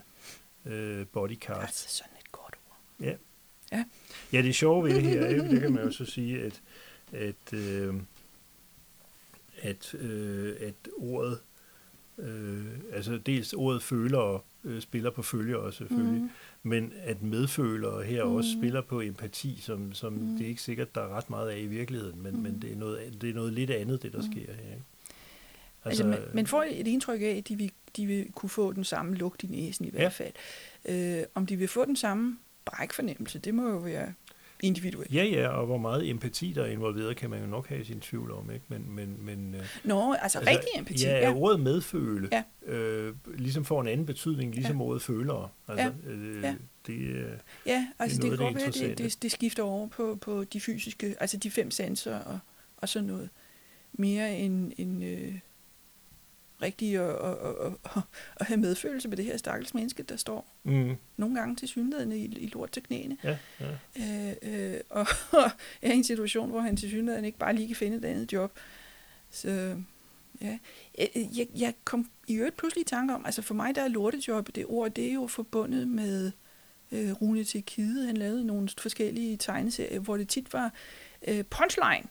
[0.65, 1.61] øh, bodycast.
[1.61, 3.05] Altså sådan et godt ord.
[3.07, 3.15] Ja.
[3.71, 3.83] Ja,
[4.33, 6.61] ja det er sjovt ved det her, det kan man jo så sige, at,
[7.11, 7.95] at, øh,
[9.61, 11.39] at, øh, at ordet,
[12.17, 16.29] øh, altså dels ordet føler øh, spiller på følger selvfølgelig, mm
[16.67, 18.35] men at medfølere her mm.
[18.35, 20.37] også spiller på empati, som, som mm.
[20.37, 22.41] det er ikke sikkert, der er ret meget af i virkeligheden, men, mm.
[22.41, 24.31] men det, er noget, det er noget lidt andet, det der mm.
[24.31, 24.73] sker her.
[24.73, 24.83] Ikke?
[25.85, 28.71] Altså, altså, man, man får et indtryk af, at de vil, de vil kunne få
[28.71, 30.07] den samme lugt i næsen i hvert ja.
[30.07, 30.33] fald.
[30.85, 34.13] Øh, om de vil få den samme brækfornemmelse, det må jo være
[34.63, 35.13] individuelt.
[35.13, 37.99] Ja, ja, og hvor meget empati der er involveret, kan man jo nok have sin
[37.99, 38.65] tvivl om, ikke?
[38.67, 41.03] Men, men, men, øh, Nå, altså, altså rigtig empati.
[41.03, 41.33] Ja, ja.
[41.33, 42.73] ordet medføle, ja.
[42.73, 44.83] øh, ligesom får en anden betydning, ligesom ja.
[44.83, 45.49] ordet følere.
[45.67, 46.11] Altså, ja.
[46.11, 46.55] Øh, ja.
[46.87, 47.31] Det, øh,
[47.65, 50.61] ja, altså det, det kan godt være, det, det, det skifter over på, på de
[50.61, 52.39] fysiske, altså de fem sanser og,
[52.77, 53.29] og sådan noget.
[53.93, 55.33] Mere end, end øh,
[56.61, 58.01] at, at, at, at,
[58.35, 60.95] at have medfølelse med det her stakkels menneske, der står mm.
[61.17, 63.17] nogle gange til synligheden i, i lort til knæene.
[63.23, 64.31] Ja, ja.
[64.31, 65.07] Øh, øh, og
[65.81, 68.33] er i en situation, hvor han til synligheden ikke bare lige kan finde et andet
[68.33, 68.59] job.
[69.29, 69.75] Så
[70.41, 70.57] ja,
[71.15, 74.55] jeg, jeg kom i øvrigt pludselig i tanke om, altså for mig der er lortejob,
[74.55, 76.31] det ord, det er jo forbundet med
[76.91, 78.05] øh, Rune til Kide.
[78.05, 80.73] Han lavede nogle forskellige tegneserier, hvor det tit var
[81.27, 82.07] øh, punchline.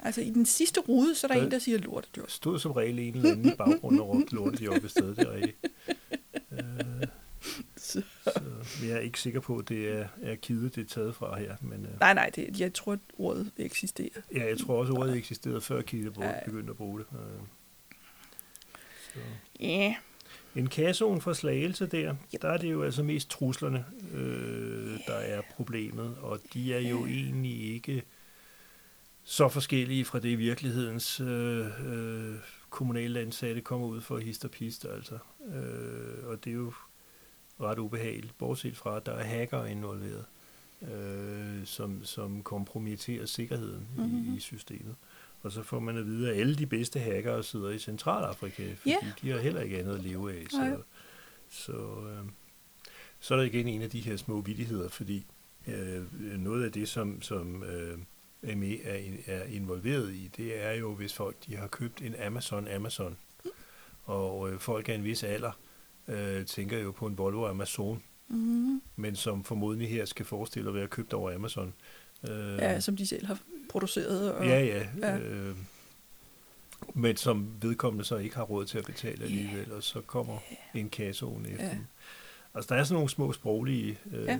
[0.00, 2.30] Altså i den sidste rude, så er der, der en, der siger lortejob.
[2.30, 5.16] stod som regel en eller anden i baggrunden og råbte lortejob i stedet.
[5.16, 5.56] Det er rigtigt.
[6.52, 7.06] Øh,
[7.76, 8.02] så.
[8.24, 11.38] så jeg er ikke sikker på, at det er, er Kide, det er taget fra
[11.38, 11.56] her.
[11.60, 14.20] Men, øh, nej, nej, det, jeg tror, at ordet eksisterer.
[14.34, 16.10] Ja, jeg tror også, at ordet eksisterede, før Kide
[16.44, 17.06] begyndte at bruge det.
[17.12, 17.42] Øh,
[19.60, 19.66] Ja.
[19.66, 19.94] Yeah.
[20.56, 22.42] En kasseon fra Slagelse der, yep.
[22.42, 23.84] der er det jo altså mest truslerne,
[24.14, 28.02] øh, der er problemet, og de er jo egentlig ikke
[29.28, 32.34] så forskellige fra det virkelighedens øh, øh,
[32.70, 35.18] kommunale ansatte kommer ud for hist og pist, altså.
[35.54, 36.72] Øh, og det er jo
[37.60, 40.24] ret ubehageligt, bortset fra, at der er hacker involveret,
[40.82, 44.34] øh, som, som kompromitterer sikkerheden mm-hmm.
[44.34, 44.94] i, i systemet.
[45.42, 48.90] Og så får man at vide, at alle de bedste hackere sidder i Centralafrika, fordi
[48.90, 49.12] yeah.
[49.22, 50.46] de har heller ikke andet at leve af.
[50.50, 50.82] Så,
[51.50, 52.28] så, øh,
[53.20, 55.26] så er der igen en af de her små vidigheder, fordi
[55.66, 56.02] øh,
[56.38, 57.98] noget af det, som, som øh,
[58.42, 62.68] ME er, er involveret i, det er jo, hvis folk de har købt en Amazon
[62.68, 63.16] Amazon,
[64.04, 65.52] og øh, folk af en vis alder
[66.08, 68.82] øh, tænker jo på en Volvo Amazon, mm.
[68.96, 71.74] men som formodentlig her skal forestille at være købt over Amazon.
[72.28, 73.38] Øh, ja, som de selv har
[73.70, 74.32] produceret.
[74.32, 74.86] Og, ja, ja.
[74.98, 75.18] ja.
[75.18, 75.56] Øh,
[76.94, 79.76] men som vedkommende så ikke har råd til at betale alligevel, yeah.
[79.76, 80.82] og så kommer yeah.
[80.84, 81.76] en kasseoven efter yeah.
[82.54, 84.38] Altså, der er sådan nogle små sproglige øh, ja.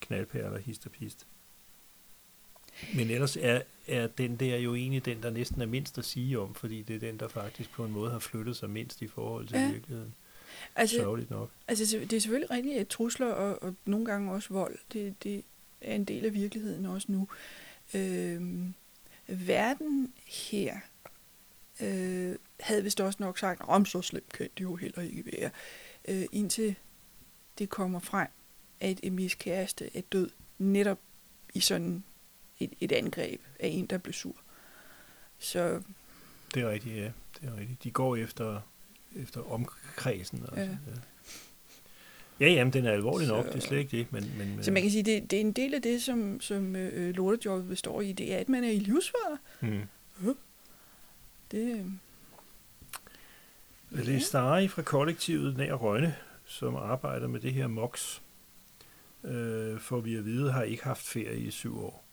[0.00, 1.26] knaldperler, hist og pist.
[2.94, 6.38] Men ellers er, er den der jo egentlig den, der næsten er mindst at sige
[6.38, 9.08] om, fordi det er den, der faktisk på en måde har flyttet sig mindst i
[9.08, 9.70] forhold til ja.
[9.70, 10.14] virkeligheden.
[10.76, 11.50] Altså, Sørgeligt nok.
[11.68, 15.44] Altså, det er selvfølgelig rigtigt, at trusler og, og nogle gange også vold, det, det
[15.80, 17.28] er en del af virkeligheden også nu.
[17.94, 18.66] Øh,
[19.26, 20.76] verden her
[21.80, 25.50] øh, havde vist også nok sagt, om så slemt kan det jo heller ikke være,
[26.08, 26.74] øh, indtil
[27.58, 28.28] det kommer frem,
[28.80, 30.98] at Emis kæreste er død netop
[31.54, 32.04] i sådan
[32.60, 34.36] et, et angreb af en, der blev sur.
[35.38, 35.82] Så...
[36.54, 37.10] Det er rigtigt, ja.
[37.40, 37.84] Det er rigtigt.
[37.84, 38.60] De går efter,
[39.16, 40.42] efter omkredsen.
[40.42, 40.60] Altså.
[40.60, 40.68] Ja.
[42.40, 44.12] Ja, jamen, den er alvorlig nok, så, det er slet ikke det.
[44.12, 46.76] Men, men, så man kan sige, det, det er en del af det, som, som
[46.76, 49.38] øh, lortejobbet består i, det er, at man er i livsfare.
[49.60, 49.80] Mm.
[50.24, 50.32] Ja.
[51.50, 51.86] Det,
[53.90, 54.02] ja.
[54.02, 58.20] Det er Stari fra kollektivet nær Rønne, som arbejder med det her MOX,
[59.24, 62.04] øh, for vi at vide, har ikke haft ferie i syv år.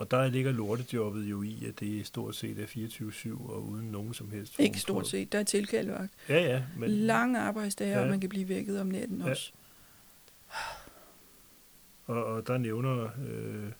[0.00, 4.14] Og der ligger lortejobbet jo i, at det stort set er 24-7 og uden nogen
[4.14, 6.12] som helst Ikke stort set, der er tilkaldvagt.
[6.28, 6.62] Ja, ja.
[6.76, 8.02] Men, Lange arbejdsdage, ja.
[8.02, 9.30] og man kan blive vækket om natten ja.
[9.30, 9.52] også.
[12.06, 13.72] Og, og der nævner øh,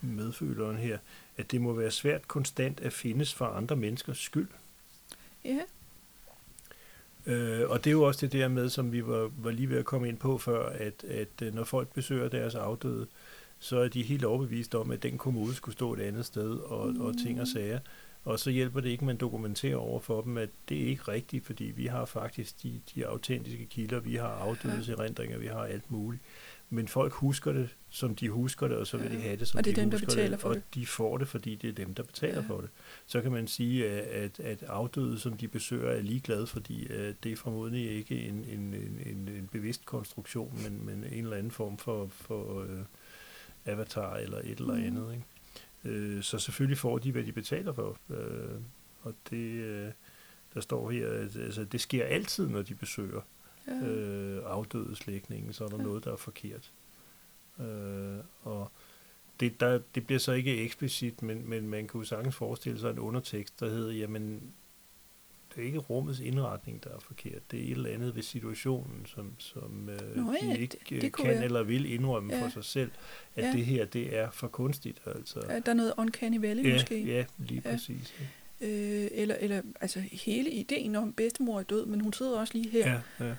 [0.00, 0.98] medføleren her,
[1.36, 4.48] at det må være svært konstant at findes for andre menneskers skyld.
[5.44, 5.60] Ja.
[7.26, 9.78] Øh, og det er jo også det der med, som vi var, var lige ved
[9.78, 13.06] at komme ind på før, at, at øh, når folk besøger deres afdøde,
[13.60, 16.92] så er de helt overbevist om, at den kommode skulle stå et andet sted, og,
[16.92, 17.00] mm.
[17.00, 17.78] og ting og sager.
[18.24, 21.02] Og så hjælper det ikke, at man dokumenterer over for dem, at det er ikke
[21.02, 25.64] rigtigt, fordi vi har faktisk de, de autentiske kilder, vi har afdødes erindringer, vi har
[25.64, 26.22] alt muligt.
[26.72, 29.58] Men folk husker det, som de husker det, og så vil de have det, som
[29.58, 30.40] og det er de dem, der husker betaler det.
[30.40, 30.74] for og det.
[30.74, 32.48] de får det, fordi det er dem, der betaler Ja.
[32.48, 32.70] for det.
[33.06, 37.32] Så kan man sige, at, at afdøde, som de besøger, er ligeglade, fordi uh, det
[37.32, 38.74] er formodentlig ikke en, en,
[39.06, 42.78] en, en, bevidst konstruktion, men, men en eller anden form for, for uh,
[43.66, 44.84] avatar eller et eller Mm.
[44.84, 45.12] andet.
[45.12, 45.96] Ikke?
[45.98, 47.98] Øh, så selvfølgelig får de, hvad de betaler for.
[48.10, 48.60] Øh,
[49.02, 49.92] og det, øh,
[50.54, 53.20] der står her, at altså, det sker altid, når de besøger
[53.66, 53.72] Ja.
[53.86, 55.82] øh, afdøde slægtninge, så er der Ja.
[55.82, 56.72] noget, der er forkert.
[57.60, 58.72] Øh, og
[59.40, 62.98] det, der, det bliver så ikke eksplicit, men, men man kunne sagtens forestille sig en
[62.98, 64.52] undertekst, der hedder, jamen,
[65.60, 67.50] er ikke rummets indretning, der er forkert.
[67.50, 70.90] Det er et eller andet ved situationen, som, som øh, Nå ja, de ikke det-
[70.90, 71.44] det det, kan være.
[71.44, 72.42] eller vil indrømme Ja.
[72.44, 72.90] for sig selv,
[73.36, 73.52] at Ja.
[73.52, 75.02] det her, det er for kunstigt.
[75.06, 75.40] Altså.
[75.48, 77.04] Ja, der er noget uncanny valley ja, måske.
[77.04, 77.70] ja, lige Ja.
[77.70, 78.14] præcis.
[78.60, 82.70] Øh, eller, eller altså hele ideen om, bedstemor er død, men hun sidder også lige
[82.70, 82.90] her.
[82.90, 83.34] Ja, ja.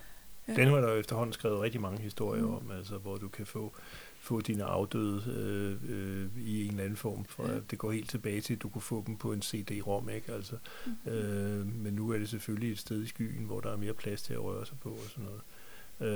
[0.47, 0.53] Ja.
[0.55, 2.53] Den har der jo efterhånden skrevet rigtig mange historier mm.
[2.53, 3.75] om, altså, hvor du kan få,
[4.23, 7.25] få dine afdøde øh, øh, i en eller anden form.
[7.25, 7.59] For, Ja.
[7.71, 10.09] Det går helt tilbage til, at du kunne få dem på en CD-rom.
[10.09, 10.31] Ikke?
[10.33, 10.55] Altså,
[10.85, 11.11] Mhm.
[11.13, 14.21] øh, men nu er det selvfølgelig et sted i skyen, hvor der er mere plads
[14.21, 15.41] til at røre sig på og sådan noget.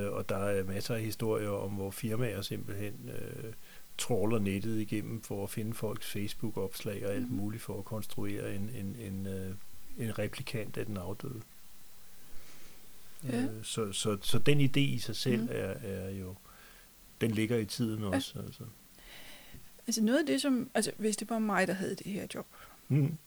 [0.05, 3.53] Øh, og der er masser af historier om, hvor firmaer simpelthen øh,
[3.97, 7.35] tråler nettet igennem for at finde folks Facebook-opslag og alt Mhm.
[7.37, 9.51] muligt for at konstruere en, en, en, øh,
[9.97, 11.41] en replikant af den afdøde.
[13.23, 13.41] Ja.
[13.41, 15.47] Øh, så, så, så den idé i sig selv mm.
[15.51, 16.35] er, er jo,
[17.21, 18.39] den ligger i tiden også.
[18.39, 18.63] Altså.
[19.87, 22.47] Altså noget af det, som, altså hvis det var mig, der havde det her job,
[22.87, 23.17] Mm.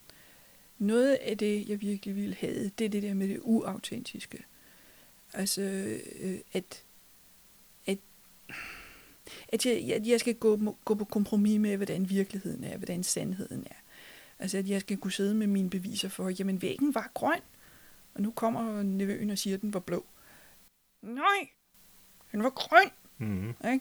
[0.78, 4.44] noget af det, jeg virkelig ville have, det er det der med det uautentiske.
[5.32, 5.62] Altså,
[6.20, 6.84] øh, at,
[7.86, 7.98] at,
[9.48, 13.66] at jeg, jeg, jeg skal gå, gå på kompromis med, hvordan virkeligheden er, hvordan sandheden
[13.70, 13.74] er.
[14.38, 17.40] Altså, at jeg skal kunne sidde med mine beviser for, jamen væggen var grøn,
[18.14, 20.06] og nu kommer nevøen og siger, at den var blå.
[21.02, 21.48] Nej,
[22.32, 22.90] den var grøn.
[23.18, 23.48] Mm.
[23.72, 23.80] Ikke?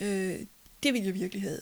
[0.00, 0.46] Øh,
[0.82, 1.58] det ville jeg virkelig have.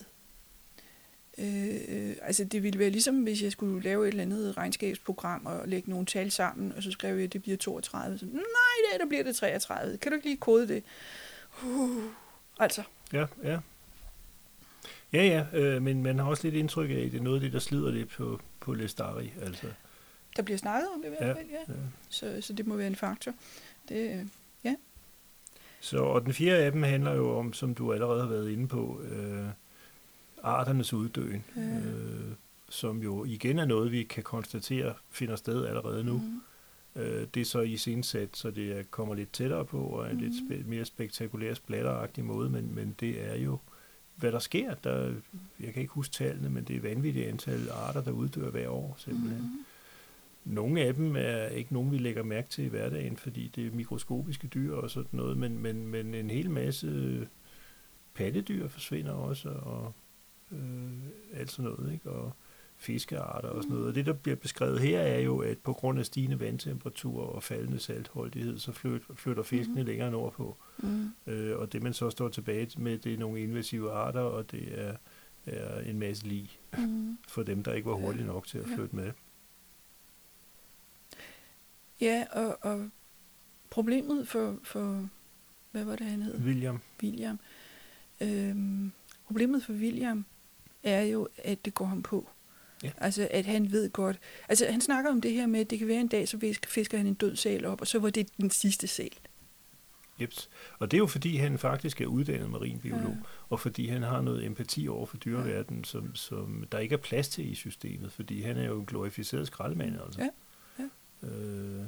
[1.37, 5.67] Øh, altså det ville være ligesom, hvis jeg skulle lave et eller andet regnskabsprogram og
[5.67, 8.17] lægge nogle tal sammen, og så skrev jeg, at det bliver 32.
[8.17, 8.41] Så, Nej,
[8.91, 9.97] det, der bliver det 33.
[9.97, 10.83] Kan du ikke lige kode det?
[11.63, 12.03] Uh,
[12.59, 13.59] altså, Ja, ja.
[15.13, 17.41] Ja, ja, øh, men man har også lidt indtryk af, at det er noget af
[17.41, 19.33] det, der slider lidt på, på Lestari.
[19.41, 19.67] Altså,
[20.35, 21.73] der bliver snakket om det i hvert Ja, fald, ja.
[21.73, 21.79] ja.
[22.09, 23.33] Så, så det må være en faktor.
[23.89, 24.25] Det, øh,
[25.87, 28.67] Så, og den fjerde af dem handler jo om, som du allerede har været inde
[28.67, 29.45] på, øh,
[30.43, 31.61] arternes uddøen, Ja.
[31.61, 32.31] øh,
[32.69, 36.13] som jo igen er noget, vi kan konstatere finder sted allerede nu.
[36.17, 36.41] mm,
[36.95, 40.15] Øh, det er så i sat, så det er- kommer lidt tættere på, og en
[40.15, 40.23] Mhm.
[40.23, 43.57] lidt spe- mere spektakulær splatteragtig måde, men, men det er jo,
[44.15, 44.73] hvad der sker.
[44.83, 45.13] Der,
[45.59, 48.95] jeg kan ikke huske tallene, men det er vanvittigt antal arter, der uddør hver år
[48.97, 49.41] simpelthen.
[49.41, 49.65] mm,
[50.49, 53.71] Nogle af dem er ikke nogen, vi lægger mærke til i hverdagen, fordi det er
[53.71, 57.27] mikroskopiske dyr og sådan noget, men, men, men en hel masse
[58.13, 59.93] pattedyr forsvinder også, og
[60.51, 60.91] øh,
[61.33, 62.09] alt sådan noget, ikke?
[62.11, 62.31] Og
[62.79, 63.87] fiskearter og sådan noget.
[63.89, 67.43] Og det, der bliver beskrevet her, er jo, at på grund af stigende vandtemperatur og
[67.43, 69.81] faldende saltholdighed, så flyt, flytter fiskene Mhm.
[69.83, 69.87] mm.
[69.87, 70.57] længere nordpå.
[70.77, 74.51] mm, Øh, og det, man så står tilbage med, det er nogle invasive arter, og
[74.51, 74.95] det er,
[75.45, 77.17] er en masse lig mm.
[77.27, 79.11] for dem, der ikke var hurtige nok til at flytte med.
[82.01, 82.89] Ja, og, og
[83.69, 85.09] problemet for, for,
[85.71, 86.39] hvad var det, han hed?
[86.41, 87.39] William, William.
[88.21, 88.91] Øhm,
[89.25, 90.25] problemet for William
[90.83, 92.29] er jo, at det går ham på.
[92.83, 92.91] Ja.
[92.97, 94.19] Altså, at han ved godt...
[94.49, 96.69] Altså, han snakker om det her med, at det kan være en dag, så fisk-
[96.69, 99.17] fisker han en død sæl op, og så var det den sidste sæl.
[100.21, 100.49] Jeps.
[100.79, 103.09] Og det er jo fordi, han faktisk er uddannet marinbiolog, Ja.
[103.09, 103.15] ja.
[103.49, 107.29] og fordi han har noget empati over for dyreverdenen, som, som der ikke er plads
[107.29, 110.19] til i systemet, fordi han er jo en glorificeret skraldemand, altså.
[110.19, 110.29] Ja, ja.
[111.23, 111.85] Øh,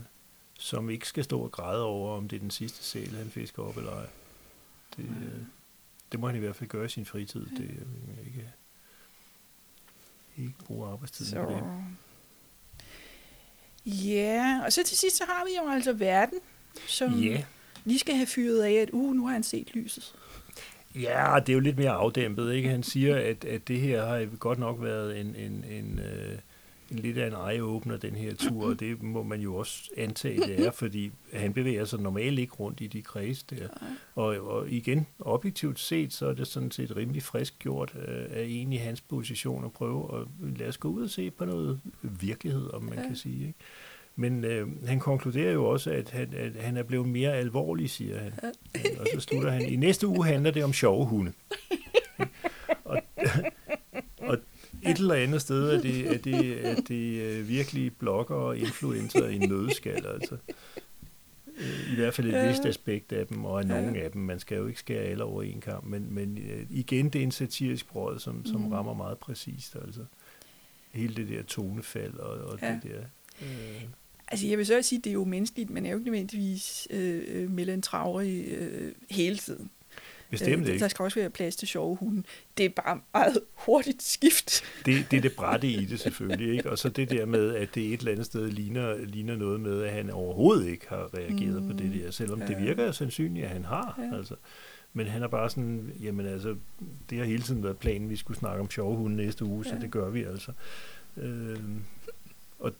[0.59, 3.63] som ikke skal stå og græde over, om det er den sidste sæl, han fisker
[3.63, 4.05] op eller ej.
[4.97, 5.41] Det, øh,
[6.11, 7.45] det må han i hvert fald gøre i sin fritid.
[7.45, 8.51] Det er ikke,
[10.37, 11.43] ikke bruge arbejdstiden Så...
[11.43, 11.63] på det.
[13.85, 16.39] Ja, og så til sidst, så har vi jo altså verden,
[16.87, 17.43] som Ja,
[17.85, 20.15] lige skal have fyret af, at uh, nu har han set lyset.
[20.95, 22.69] Ja, det er jo lidt mere afdæmpet, ikke?
[22.69, 26.39] Han siger, at, at det her har godt nok været en, en, en, øh,
[26.91, 30.65] lidt af en eye-opener, den her tur, og det må man jo også antage, det
[30.65, 33.67] er, fordi han bevæger sig normalt ikke rundt i de kreds der.
[34.15, 38.45] Og, og igen, objektivt set, så er det sådan set rimelig frisk gjort øh, af
[38.49, 40.27] en i hans position at prøve at
[40.57, 43.07] lade os gå ud og se på noget virkelighed, om man ja.
[43.07, 43.47] kan sige.
[43.47, 43.59] Ikke?
[44.15, 48.19] Men øh, han konkluderer jo også, at han, at han er blevet mere alvorlig, siger
[48.19, 48.33] han.
[48.99, 51.33] Og så slutter han, i næste uge handler det om sjove hunde.
[52.85, 53.01] og,
[54.17, 54.37] og
[54.91, 59.27] et eller andet sted er det, er det, er det øh, virkelig blogger og influencer
[59.27, 60.37] i nødskal, altså.
[61.57, 64.21] Øh, I hvert fald et vist aspekt af dem, og af nogle af dem.
[64.21, 67.23] Man skal jo ikke skære alle over en kamp, men, men øh, igen, det er
[67.23, 68.71] en satirisk brød, som, som mm.
[68.71, 70.01] rammer meget præcist, altså.
[70.91, 72.79] Hele det der tonefald og, og ja.
[72.83, 72.99] det der...
[73.41, 73.83] Øh,
[74.31, 76.87] Altså jeg vil så sige, at det er jo menneskeligt, men er jo ikke nødvendigvis
[76.89, 79.69] øh, melantravrig øh, hele tiden.
[80.29, 80.83] Bestemt øh, ikke.
[80.83, 82.23] Der skal også være plads til sjove hunde.
[82.57, 84.63] Det er bare meget hurtigt skift.
[84.85, 86.57] Det, det er det brætte i det selvfølgelig.
[86.57, 86.69] Ikke?
[86.69, 89.83] Og så det der med, at det et eller andet sted ligner, ligner noget med,
[89.83, 91.91] at han overhovedet ikke har reageret mm, på det mm.
[91.91, 92.47] der, selvom ja.
[92.47, 93.99] det virker sandsynligt, at han har.
[94.11, 94.17] Ja.
[94.17, 94.35] Altså.
[94.93, 96.55] Men han er bare sådan, jamen altså,
[97.09, 99.73] det har hele tiden været planen, vi skulle snakke om sjove hunde næste uge, ja.
[99.73, 100.51] så det gør vi altså.
[101.17, 101.59] Øh,
[102.59, 102.71] og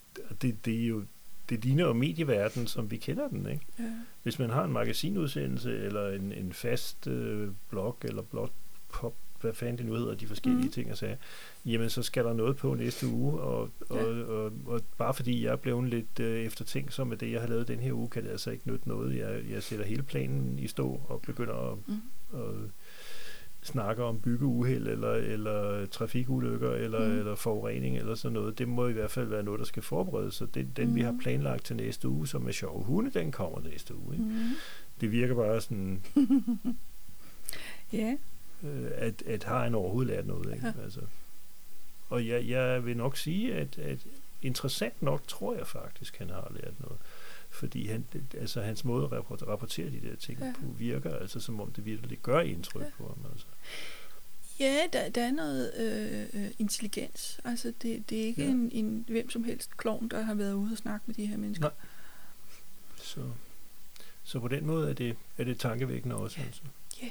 [0.42, 1.04] det, det er jo
[1.50, 3.50] det ligner jo medieverden, som vi kender den.
[3.50, 3.66] Ikke?
[3.80, 3.84] Ja.
[4.24, 8.50] Hvis man har en magasinudsendelse, eller en, en fast øh, blog, eller blog
[8.90, 10.72] pop, hvad fanden det nu hedder, de forskellige mm.
[10.72, 11.16] ting og sager,
[11.66, 14.04] jamen så skal der noget på næste uge, og, og, ja.
[14.06, 17.48] og, og, og bare fordi jeg er blevet lidt øh, eftertænkt med det, jeg har
[17.48, 19.18] lavet den her uge, kan det altså ikke nytte noget.
[19.18, 22.02] Jeg, jeg sætter hele planen i stå og begynder at, mm.
[22.34, 22.56] at
[23.62, 27.18] snakker om byggeuheld eller, eller trafikulykker eller, mm.
[27.18, 30.34] eller forurening eller sådan noget, det må i hvert fald være noget, der skal forberedes.
[30.34, 30.96] Så det, den, mm.
[30.96, 31.20] vi har mm.
[31.20, 34.14] planlagt til næste uge, som er sjove hunde, den kommer næste uge.
[34.14, 34.26] Ikke?
[34.26, 34.50] Mm.
[35.02, 36.04] Det virker bare sådan...
[37.94, 38.18] ja.
[38.64, 40.54] øh, at, at har han overhovedet lært noget.
[40.54, 40.68] Ikke?
[40.68, 40.84] Ja.
[40.84, 41.02] Altså.
[42.10, 44.00] Og jeg, jeg vil nok sige, at, at
[44.42, 46.98] interessant nok tror jeg faktisk, han har lært noget
[47.50, 48.06] fordi han,
[48.38, 50.54] altså, hans måde at rapportere de der ting ja.
[50.56, 52.90] på virker, altså som om det virkelig gør indtryk ja.
[52.98, 53.32] på ham.
[53.32, 53.46] Altså.
[54.60, 57.40] Ja, der, der er noget øh, øh, intelligens.
[57.44, 58.50] Altså, det, det er ikke ja.
[58.50, 61.38] en, en hvem som helst klovn, der har været ude og snakke med de her
[61.38, 61.66] mennesker.
[61.66, 61.74] Nej.
[63.04, 63.32] Så,
[64.24, 66.40] så på den måde er det, er det tankevækkende også.
[66.40, 66.46] Ja.
[66.46, 66.62] Altså.
[67.02, 67.10] ja.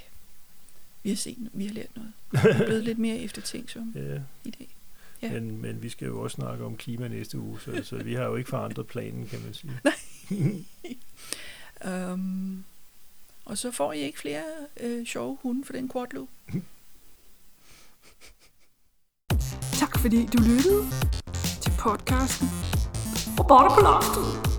[1.03, 2.13] Vi har set, vi har lært noget.
[2.45, 4.21] Vi er blevet lidt mere eftertænksomme ja.
[4.45, 4.69] i dag.
[5.23, 5.33] Ja.
[5.33, 8.25] Men, men vi skal jo også snakke om klima næste uge, så, så vi har
[8.25, 9.73] jo ikke forandret planen, kan man sige.
[9.85, 9.95] Nej.
[12.13, 12.65] um,
[13.45, 14.43] og så får I ikke flere
[14.81, 16.29] øh, sjove hunde for den kortløb.
[19.73, 20.85] tak fordi du lyttede
[21.63, 22.49] til podcasten.
[23.39, 24.58] Og bare på loftet.